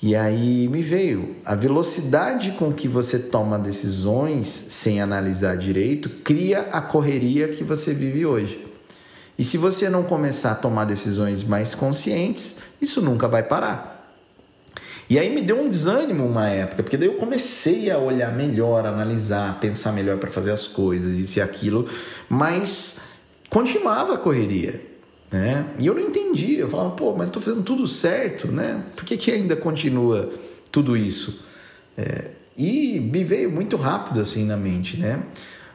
E 0.00 0.14
aí 0.14 0.68
me 0.68 0.80
veio 0.80 1.36
a 1.44 1.56
velocidade 1.56 2.52
com 2.52 2.72
que 2.72 2.86
você 2.86 3.18
toma 3.18 3.58
decisões 3.58 4.46
sem 4.46 5.00
analisar 5.00 5.56
direito 5.56 6.08
cria 6.08 6.60
a 6.72 6.80
correria 6.80 7.48
que 7.48 7.64
você 7.64 7.92
vive 7.92 8.24
hoje. 8.24 8.64
E 9.36 9.42
se 9.42 9.58
você 9.58 9.88
não 9.88 10.04
começar 10.04 10.52
a 10.52 10.56
tomar 10.56 10.84
decisões 10.84 11.42
mais 11.42 11.74
conscientes, 11.74 12.58
isso 12.80 13.00
nunca 13.00 13.26
vai 13.26 13.42
parar. 13.42 13.98
E 15.10 15.18
aí 15.18 15.34
me 15.34 15.40
deu 15.40 15.60
um 15.60 15.68
desânimo 15.68 16.26
uma 16.26 16.48
época, 16.48 16.82
porque 16.82 16.96
daí 16.96 17.08
eu 17.08 17.14
comecei 17.14 17.90
a 17.90 17.98
olhar 17.98 18.32
melhor, 18.32 18.84
analisar, 18.84 19.58
pensar 19.58 19.90
melhor 19.92 20.18
para 20.18 20.30
fazer 20.30 20.50
as 20.50 20.66
coisas, 20.66 21.18
isso 21.18 21.38
e 21.38 21.42
aquilo, 21.42 21.88
mas 22.28 23.20
continuava 23.48 24.14
a 24.14 24.18
correria. 24.18 24.87
Né? 25.30 25.66
E 25.78 25.86
eu 25.86 25.94
não 25.94 26.00
entendia, 26.00 26.60
eu 26.60 26.68
falava, 26.68 26.90
pô, 26.90 27.14
mas 27.14 27.28
estou 27.28 27.42
fazendo 27.42 27.62
tudo 27.62 27.86
certo, 27.86 28.48
né? 28.48 28.82
Por 28.96 29.04
que, 29.04 29.16
que 29.16 29.30
ainda 29.30 29.54
continua 29.54 30.30
tudo 30.72 30.96
isso? 30.96 31.44
É, 31.96 32.30
e 32.56 32.98
me 32.98 33.22
veio 33.22 33.50
muito 33.50 33.76
rápido 33.76 34.20
assim 34.20 34.44
na 34.44 34.56
mente, 34.56 34.96
né? 34.96 35.22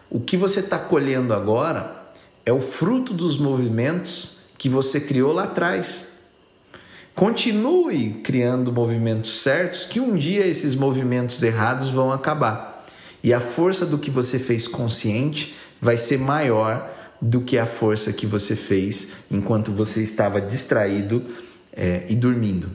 O 0.10 0.20
que 0.20 0.36
você 0.36 0.60
está 0.60 0.78
colhendo 0.78 1.34
agora 1.34 2.04
é 2.46 2.52
o 2.52 2.60
fruto 2.60 3.13
dos 3.13 3.38
movimentos 3.38 4.44
que 4.58 4.70
você 4.70 5.00
criou 5.00 5.34
lá 5.34 5.44
atrás. 5.44 6.13
Continue 7.16 8.22
criando 8.24 8.72
movimentos 8.72 9.42
certos, 9.42 9.86
que 9.86 10.00
um 10.00 10.16
dia 10.16 10.46
esses 10.48 10.76
movimentos 10.76 11.42
errados 11.44 11.89
vão 11.89 12.12
acabar. 12.12 12.86
E 13.24 13.34
a 13.34 13.39
força 13.39 13.86
do 13.86 13.98
que 13.98 14.10
você 14.12 14.39
fez 14.39 14.68
consciente 14.68 15.56
vai 15.80 15.98
ser 15.98 16.20
maior 16.20 16.93
do 17.24 17.40
que 17.40 17.58
a 17.58 17.66
força 17.66 18.12
que 18.12 18.28
você 18.28 18.54
fez 18.54 19.14
enquanto 19.32 19.72
você 19.72 20.04
estava 20.04 20.42
distraído 20.42 21.24
é, 21.72 22.04
e 22.10 22.16
dormindo. 22.16 22.70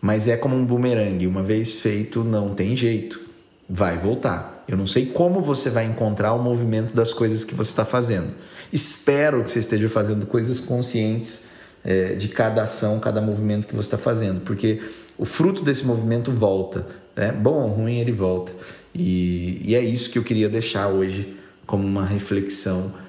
Mas 0.00 0.28
é 0.28 0.36
como 0.36 0.54
um 0.54 0.64
bumerangue, 0.64 1.26
uma 1.26 1.42
vez 1.42 1.74
feito, 1.74 2.22
não 2.22 2.54
tem 2.54 2.76
jeito, 2.76 3.20
vai 3.68 3.98
voltar. 3.98 4.64
Eu 4.68 4.76
não 4.76 4.86
sei 4.86 5.06
como 5.06 5.40
você 5.40 5.68
vai 5.68 5.84
encontrar 5.84 6.32
o 6.32 6.40
movimento 6.40 6.94
das 6.94 7.12
coisas 7.12 7.44
que 7.44 7.56
você 7.56 7.70
está 7.70 7.84
fazendo. 7.84 8.28
Espero 8.72 9.42
que 9.42 9.50
você 9.50 9.58
esteja 9.58 9.88
fazendo 9.88 10.26
coisas 10.26 10.60
conscientes 10.60 11.46
é, 11.84 12.14
de 12.14 12.28
cada 12.28 12.62
ação, 12.62 13.00
cada 13.00 13.20
movimento 13.20 13.66
que 13.66 13.74
você 13.74 13.88
está 13.88 13.98
fazendo, 13.98 14.42
porque 14.42 14.80
o 15.18 15.24
fruto 15.24 15.64
desse 15.64 15.84
movimento 15.84 16.30
volta. 16.30 16.86
Né? 17.16 17.32
Bom 17.32 17.64
ou 17.64 17.68
ruim, 17.68 17.98
ele 17.98 18.12
volta. 18.12 18.52
E, 18.94 19.60
e 19.64 19.74
é 19.74 19.80
isso 19.80 20.08
que 20.08 20.18
eu 20.18 20.22
queria 20.22 20.48
deixar 20.48 20.86
hoje 20.86 21.36
como 21.66 21.84
uma 21.84 22.04
reflexão 22.04 23.01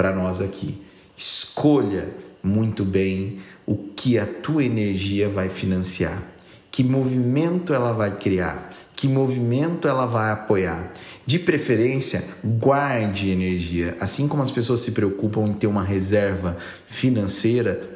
para 0.00 0.14
nós 0.14 0.40
aqui. 0.40 0.80
Escolha 1.14 2.08
muito 2.42 2.86
bem 2.86 3.40
o 3.66 3.76
que 3.76 4.18
a 4.18 4.24
tua 4.24 4.64
energia 4.64 5.28
vai 5.28 5.50
financiar, 5.50 6.22
que 6.70 6.82
movimento 6.82 7.74
ela 7.74 7.92
vai 7.92 8.16
criar, 8.16 8.70
que 8.96 9.06
movimento 9.06 9.86
ela 9.86 10.06
vai 10.06 10.32
apoiar. 10.32 10.90
De 11.26 11.38
preferência, 11.38 12.24
guarde 12.42 13.28
energia. 13.28 13.94
Assim 14.00 14.26
como 14.26 14.42
as 14.42 14.50
pessoas 14.50 14.80
se 14.80 14.92
preocupam 14.92 15.46
em 15.46 15.52
ter 15.52 15.66
uma 15.66 15.84
reserva 15.84 16.56
financeira 16.86 17.86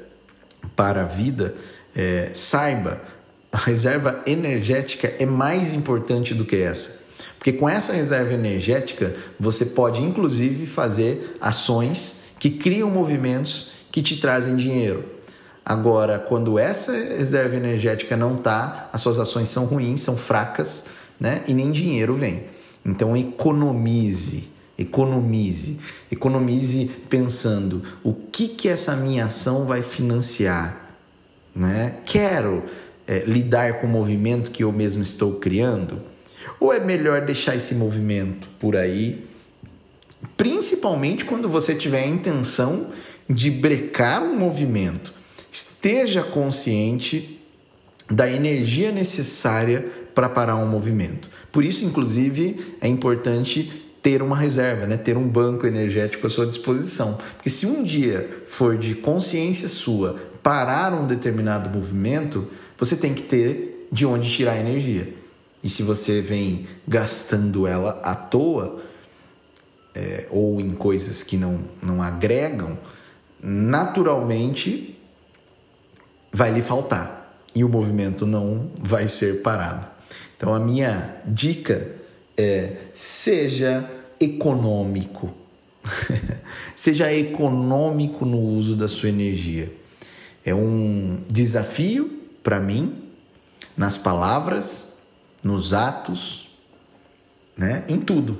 para 0.77 1.05
a 1.05 1.07
vida, 1.07 1.55
é, 1.97 2.29
saiba, 2.35 3.01
a 3.51 3.57
reserva 3.57 4.23
energética 4.27 5.11
é 5.19 5.25
mais 5.25 5.73
importante 5.73 6.35
do 6.35 6.45
que 6.45 6.57
essa. 6.57 7.04
Porque 7.45 7.59
com 7.59 7.69
essa 7.69 7.93
reserva 7.93 8.33
energética, 8.33 9.15
você 9.39 9.67
pode 9.67 10.01
inclusive 10.01 10.65
fazer 10.65 11.37
ações 11.39 12.33
que 12.39 12.49
criam 12.49 12.91
movimentos 12.91 13.73
que 13.93 14.01
te 14.01 14.17
trazem 14.19 14.57
dinheiro. 14.57 15.05
Agora, 15.63 16.19
quando 16.19 16.59
essa 16.59 16.93
reserva 16.93 17.55
energética 17.55 18.17
não 18.17 18.33
está, 18.33 18.89
as 18.91 19.03
suas 19.03 19.19
ações 19.19 19.51
são 19.51 19.67
ruins, 19.67 20.01
são 20.01 20.17
fracas, 20.17 20.87
né? 21.21 21.45
E 21.47 21.53
nem 21.53 21.71
dinheiro 21.71 22.15
vem. 22.15 22.47
Então 22.83 23.15
economize, 23.15 24.49
economize, 24.79 25.79
economize 26.11 26.91
pensando 27.11 27.83
o 28.03 28.15
que 28.15 28.49
que 28.49 28.71
essa 28.71 28.97
minha 28.97 29.27
ação 29.27 29.67
vai 29.67 29.83
financiar, 29.83 30.97
né? 31.55 31.97
Quero 32.07 32.63
é, 33.07 33.19
lidar 33.27 33.83
com 33.83 33.87
o 33.87 33.91
movimento 33.91 34.51
que 34.51 34.65
eu 34.65 34.73
mesmo 34.73 35.03
estou 35.03 35.35
criando. 35.35 36.14
Ou 36.59 36.73
é 36.73 36.81
melhor 36.81 37.23
deixar 37.23 37.57
esse 37.57 37.75
movimento 37.75 38.49
por 38.59 38.77
aí, 38.77 39.25
principalmente 40.37 41.25
quando 41.25 41.49
você 41.49 41.75
tiver 41.75 42.03
a 42.03 42.07
intenção 42.07 42.89
de 43.29 43.51
brecar 43.51 44.23
um 44.23 44.37
movimento? 44.37 45.13
Esteja 45.51 46.23
consciente 46.23 47.41
da 48.11 48.31
energia 48.31 48.93
necessária 48.93 49.87
para 50.15 50.29
parar 50.29 50.57
um 50.57 50.67
movimento. 50.67 51.31
Por 51.51 51.65
isso, 51.65 51.85
inclusive, 51.85 52.77
é 52.81 52.89
importante 52.89 53.85
ter 54.03 54.21
uma 54.21 54.37
reserva, 54.37 54.87
né? 54.87 54.97
ter 54.97 55.17
um 55.17 55.27
banco 55.27 55.67
energético 55.67 56.27
à 56.27 56.31
sua 56.31 56.47
disposição. 56.47 57.19
Porque 57.37 57.49
se 57.49 57.67
um 57.67 57.83
dia 57.83 58.43
for 58.47 58.77
de 58.77 58.95
consciência 58.95 59.69
sua 59.69 60.21
parar 60.43 60.93
um 60.93 61.07
determinado 61.07 61.71
movimento, 61.71 62.47
você 62.79 62.97
tem 62.97 63.15
que 63.15 63.23
ter 63.23 63.89
de 63.91 64.05
onde 64.05 64.31
tirar 64.31 64.61
energia. 64.61 65.15
E 65.65 65.69
se 65.71 65.83
você 65.83 66.21
vem 66.21 66.67
gastando 66.87 67.67
ela 67.67 67.99
à 68.05 68.15
toa, 68.15 68.83
é, 69.95 70.27
ou 70.31 70.61
em 70.61 70.73
coisas 70.73 71.23
que 71.23 71.39
não, 71.39 71.61
não 71.83 72.03
agregam, 72.03 72.79
naturalmente 73.43 74.99
vai 76.31 76.53
lhe 76.53 76.61
faltar 76.61 77.43
e 77.55 77.65
o 77.65 77.69
movimento 77.69 78.27
não 78.27 78.71
vai 78.79 79.09
ser 79.09 79.41
parado. 79.41 79.87
Então 80.37 80.53
a 80.53 80.59
minha 80.61 81.17
dica 81.25 81.93
é 82.37 82.77
seja 82.93 83.89
econômico, 84.21 85.33
seja 86.77 87.11
econômico 87.11 88.27
no 88.27 88.39
uso 88.39 88.77
da 88.77 88.89
sua 88.89 89.09
energia. 89.09 89.73
É 90.45 90.55
um 90.55 91.21
desafio 91.31 92.23
para 92.43 92.61
mim 92.61 93.05
nas 93.77 93.97
palavras, 93.97 94.94
nos 95.45 95.75
atos, 95.75 96.49
né? 97.57 97.85
em 97.87 98.01
tudo. 98.01 98.39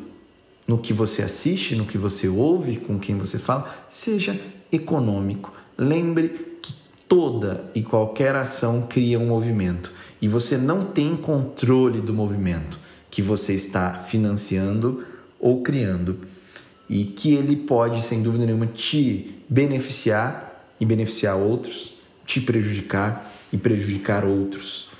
No 0.67 0.79
que 0.79 0.95
você 0.95 1.23
assiste, 1.23 1.77
no 1.77 1.85
que 1.85 1.99
você 1.99 2.27
ouve, 2.27 2.79
com 2.79 2.99
quem 2.99 3.19
você 3.19 3.39
fala, 3.39 3.85
seja 3.91 4.41
econômico. 4.73 5.53
Lembre 5.77 6.59
que 6.63 6.75
toda 7.07 7.71
e 7.75 7.83
qualquer 7.83 8.35
ação 8.35 8.87
cria 8.89 9.19
um 9.19 9.27
movimento 9.27 9.93
e 10.23 10.27
você 10.27 10.57
não 10.57 10.87
tem 10.87 11.15
controle 11.15 12.01
do 12.01 12.15
movimento 12.15 12.81
que 13.11 13.21
você 13.21 13.53
está 13.53 13.99
financiando 13.99 15.05
ou 15.39 15.63
criando 15.63 16.21
e 16.89 17.05
que 17.05 17.35
ele 17.35 17.57
pode, 17.57 18.03
sem 18.03 18.23
dúvida 18.23 18.47
nenhuma, 18.47 18.67
te 18.67 19.39
beneficiar 19.49 20.75
e 20.81 20.87
beneficiar 20.87 21.37
outros, 21.37 21.95
te 22.27 22.41
prejudicar 22.41 23.31
e 23.53 23.59
prejudicar 23.59 24.25
outros. 24.25 24.94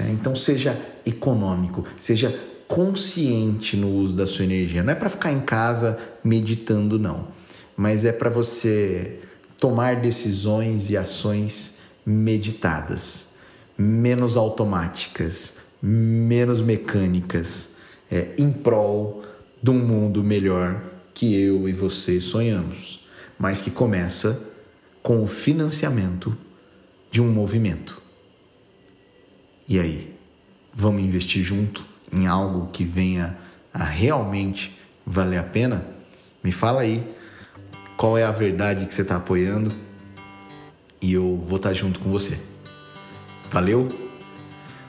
É, 0.00 0.10
então 0.10 0.34
seja 0.34 0.80
econômico, 1.04 1.84
seja 1.98 2.34
consciente 2.66 3.76
no 3.76 3.90
uso 3.90 4.16
da 4.16 4.26
sua 4.26 4.44
energia. 4.44 4.82
Não 4.82 4.92
é 4.92 4.94
para 4.94 5.10
ficar 5.10 5.30
em 5.30 5.40
casa 5.40 5.98
meditando, 6.24 6.98
não, 6.98 7.28
mas 7.76 8.04
é 8.04 8.12
para 8.12 8.30
você 8.30 9.20
tomar 9.58 9.96
decisões 9.96 10.88
e 10.88 10.96
ações 10.96 11.80
meditadas, 12.06 13.36
menos 13.76 14.36
automáticas, 14.36 15.58
menos 15.82 16.62
mecânicas, 16.62 17.76
é, 18.10 18.28
em 18.38 18.50
prol 18.50 19.22
de 19.62 19.70
um 19.70 19.78
mundo 19.78 20.24
melhor 20.24 20.82
que 21.12 21.34
eu 21.34 21.68
e 21.68 21.72
você 21.72 22.18
sonhamos, 22.20 23.06
mas 23.38 23.60
que 23.60 23.70
começa 23.70 24.48
com 25.02 25.22
o 25.22 25.26
financiamento 25.26 26.36
de 27.10 27.20
um 27.20 27.30
movimento. 27.30 27.99
E 29.70 29.78
aí, 29.78 30.12
vamos 30.74 31.00
investir 31.00 31.44
junto 31.44 31.86
em 32.12 32.26
algo 32.26 32.70
que 32.72 32.82
venha 32.82 33.38
a 33.72 33.84
realmente 33.84 34.76
valer 35.06 35.38
a 35.38 35.44
pena? 35.44 35.86
Me 36.42 36.50
fala 36.50 36.80
aí 36.80 37.08
qual 37.96 38.18
é 38.18 38.24
a 38.24 38.32
verdade 38.32 38.84
que 38.84 38.92
você 38.92 39.02
está 39.02 39.14
apoiando 39.14 39.72
e 41.00 41.12
eu 41.12 41.36
vou 41.46 41.54
estar 41.54 41.68
tá 41.68 41.74
junto 41.76 42.00
com 42.00 42.10
você. 42.10 42.36
Valeu? 43.48 43.86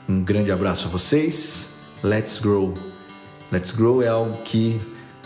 Um 0.08 0.24
grande 0.24 0.50
abraço 0.50 0.88
a 0.88 0.90
vocês. 0.90 1.76
Let's 2.02 2.40
grow. 2.40 2.74
Let's 3.52 3.70
grow 3.70 4.02
é 4.02 4.08
algo 4.08 4.42
que 4.42 4.80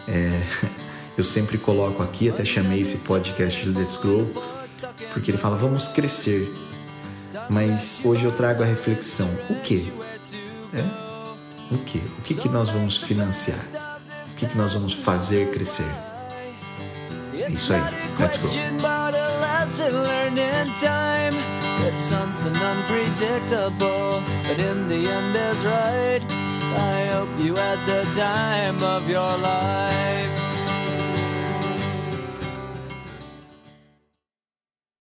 é, 0.07 0.43
eu 1.17 1.25
sempre 1.25 1.57
coloco 1.57 2.03
aqui, 2.03 2.29
até 2.29 2.45
chamei 2.45 2.83
esse 2.83 2.99
podcast 2.99 3.65
de 3.65 3.71
Let's 3.71 3.97
Grow, 3.97 4.31
porque 5.15 5.31
ele 5.31 5.39
fala 5.39 5.57
vamos 5.57 5.89
crescer. 5.89 6.47
Mas 7.49 8.01
hoje 8.05 8.25
eu 8.25 8.33
trago 8.33 8.63
a 8.63 8.67
reflexão: 8.67 9.29
o 9.51 9.55
que? 9.61 9.93
É? 10.75 10.83
O 11.75 11.79
que? 11.79 11.99
O 11.99 12.23
que, 12.23 12.35
que 12.35 12.49
nós 12.49 12.71
vamos 12.71 12.99
financiar? 12.99 13.59
O 14.31 14.35
que, 14.35 14.47
que 14.47 14.57
nós 14.57 14.75
vamos 14.75 14.93
fazer 14.93 15.51
crescer? 15.51 15.87
Isso 17.49 17.73
aí. 17.73 17.81
Let's 18.19 18.39
go. 18.39 18.49
It's 21.87 22.03
something 22.03 22.57
unpredictable, 22.57 24.23
but 24.43 24.59
in 24.59 24.87
the 24.89 25.09
end 25.09 25.37
is 25.37 25.65
right. 25.65 26.23
I 26.75 27.07
hope 27.13 27.29
you 27.39 27.55
had 27.55 27.79
the 27.87 28.05
time 28.15 28.83
of 28.83 29.09
your 29.09 29.37
life. 29.39 30.46